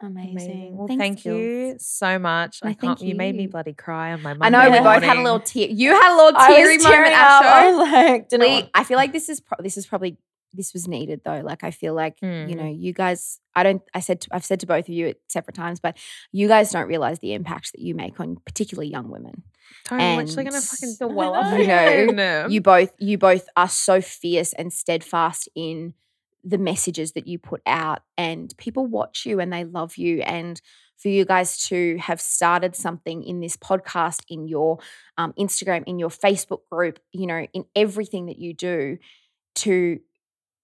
[0.00, 0.76] Amazing.
[0.76, 1.86] Well, Thanks, thank you Jules.
[1.86, 2.60] so much.
[2.62, 2.98] No, I can't.
[2.98, 3.14] thank You.
[3.14, 4.36] made me bloody cry on my.
[4.40, 5.68] I know we both had a little tear.
[5.68, 7.42] You had a little I was teary moment, up.
[7.44, 10.18] I was like, didn't We- I feel like this is pro- this is probably
[10.54, 11.40] this was needed though.
[11.40, 12.56] Like I feel like you Mm.
[12.56, 13.40] know you guys.
[13.54, 13.82] I don't.
[13.94, 15.96] I said to, I've said to both of you at separate times, but
[16.32, 19.42] you guys don't realize the impact that you make on particularly young women.
[19.90, 21.58] I'm literally gonna fucking dwell up.
[21.58, 22.50] You know, again.
[22.50, 25.94] you both you both are so fierce and steadfast in
[26.46, 30.60] the messages that you put out and people watch you and they love you and
[30.98, 34.78] for you guys to have started something in this podcast in your
[35.16, 38.98] um, instagram in your facebook group you know in everything that you do
[39.54, 39.98] to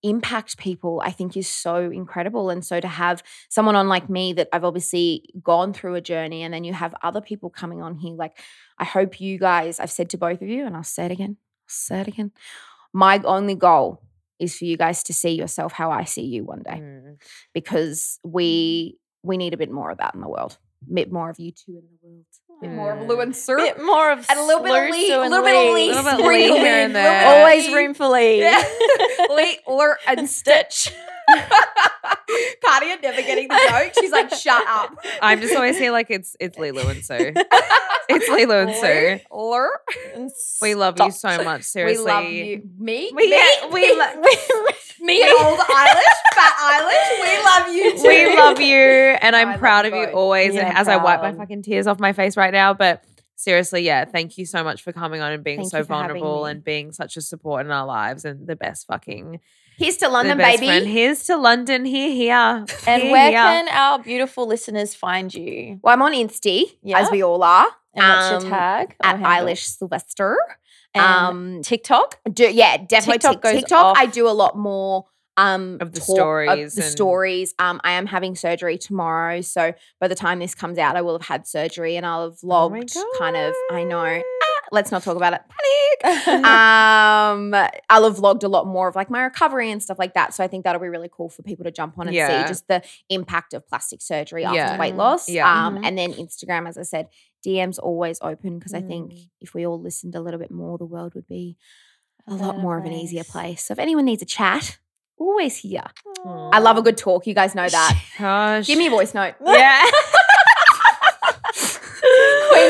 [0.02, 4.32] impact people i think is so incredible and so to have someone on like me
[4.32, 7.94] that i've obviously gone through a journey and then you have other people coming on
[7.96, 8.38] here like
[8.78, 11.36] i hope you guys i've said to both of you and i'll say it again
[11.38, 12.32] I'll say it again
[12.92, 14.02] my only goal
[14.38, 17.16] is for you guys to see yourself how i see you one day Mm.
[17.52, 20.56] because we we need a bit more of that in the world
[20.90, 22.24] a bit more of you two in the world
[22.60, 23.56] bit more of Lou and Sue.
[23.56, 25.74] bit more of And a little bit of Lee- and little bit of Lee.
[25.74, 27.26] Lee Little bit of sprinkle Lee here and there.
[27.38, 28.40] Always room for Lee.
[28.40, 28.62] Yeah.
[29.34, 30.92] Lee, Lur, and Stitch.
[32.64, 33.92] Cardia never getting the joke.
[33.98, 34.96] She's like, shut up.
[35.22, 37.34] I'm just always here like it's it's Lilo and Sue.
[38.12, 39.20] It's Lilo and Sue.
[39.32, 39.70] Lur.
[40.60, 41.62] We love you so much.
[41.62, 42.04] Seriously.
[42.04, 42.62] We love you.
[42.76, 43.10] Me?
[43.14, 43.30] We- me?
[43.30, 44.22] yeah, we lo-
[45.00, 47.20] me and old Ailish, fat Ailish.
[47.22, 48.08] We love you too.
[48.08, 50.14] we love you, and I I'm love proud you of you both.
[50.16, 50.54] always.
[50.54, 53.04] Yeah, and as I wipe my fucking tears off my face right now, but
[53.36, 56.46] seriously, yeah, thank you so much for coming on and being Thank so you vulnerable
[56.46, 59.38] and being such a support in our lives and the best fucking
[59.80, 60.66] Here's to London, best baby.
[60.66, 60.86] friend.
[60.86, 61.84] Here's to London.
[61.86, 62.64] Here, here.
[62.86, 63.40] And Here, where here.
[63.40, 65.80] can our beautiful listeners find you?
[65.82, 66.98] Well, I'm on Insta, Yeah.
[67.00, 67.66] as we all are.
[67.94, 68.94] And what's Um, your tag?
[69.02, 69.48] At handle?
[69.48, 70.36] Ailish Silvester.
[70.94, 72.18] And Um, TikTok?
[72.30, 73.96] do, yeah, definitely TikTok Tik- goes TikTok.
[73.98, 75.06] I do a lot more
[75.36, 77.54] um Of the talk stories the and- stories.
[77.58, 81.14] Um, I am having surgery tomorrow, so by the time this comes out, I will
[81.14, 82.68] have had surgery and I'll have Oh
[83.18, 84.22] kind of, I know.
[84.70, 84.74] God.
[84.74, 85.40] Let's not talk about it.
[85.48, 86.36] Panic.
[86.44, 87.54] um,
[87.90, 90.32] I'll have vlogged a lot more of like my recovery and stuff like that.
[90.34, 92.42] So I think that'll be really cool for people to jump on and Yeah.
[92.44, 94.78] see just the impact of plastic surgery after Yeah.
[94.78, 95.28] weight loss.
[95.28, 95.66] Yeah.
[95.66, 95.86] Um, Mhm.
[95.86, 97.08] and then Instagram, as I said,
[97.44, 99.28] DMs always open because I think Mm.
[99.40, 101.56] if we all listened a little bit more, the world would be
[102.26, 103.32] a lot better more of an easier place.
[103.32, 103.64] place.
[103.64, 104.78] So if anyone needs a chat,
[105.18, 105.84] always here.
[106.24, 107.26] I love a good talk.
[107.26, 107.94] You guys know that.
[108.18, 108.66] Gosh.
[108.66, 109.34] Give me a voice note.
[109.44, 109.84] Yeah.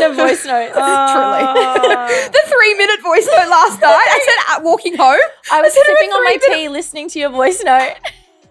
[0.01, 0.73] Of voice notes.
[0.73, 0.83] Truly.
[0.83, 2.09] Ah.
[2.33, 4.07] the three minute voice note last night.
[4.09, 5.19] I said walking home.
[5.53, 7.95] I was it sipping on my three tea listening to your voice note.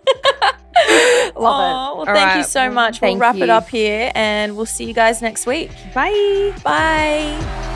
[1.36, 3.00] Love Aw, Well, thank you so much.
[3.00, 5.72] Thank we'll wrap it up here and we'll see you guys next week.
[5.94, 6.54] Bye.
[6.64, 7.76] Bye.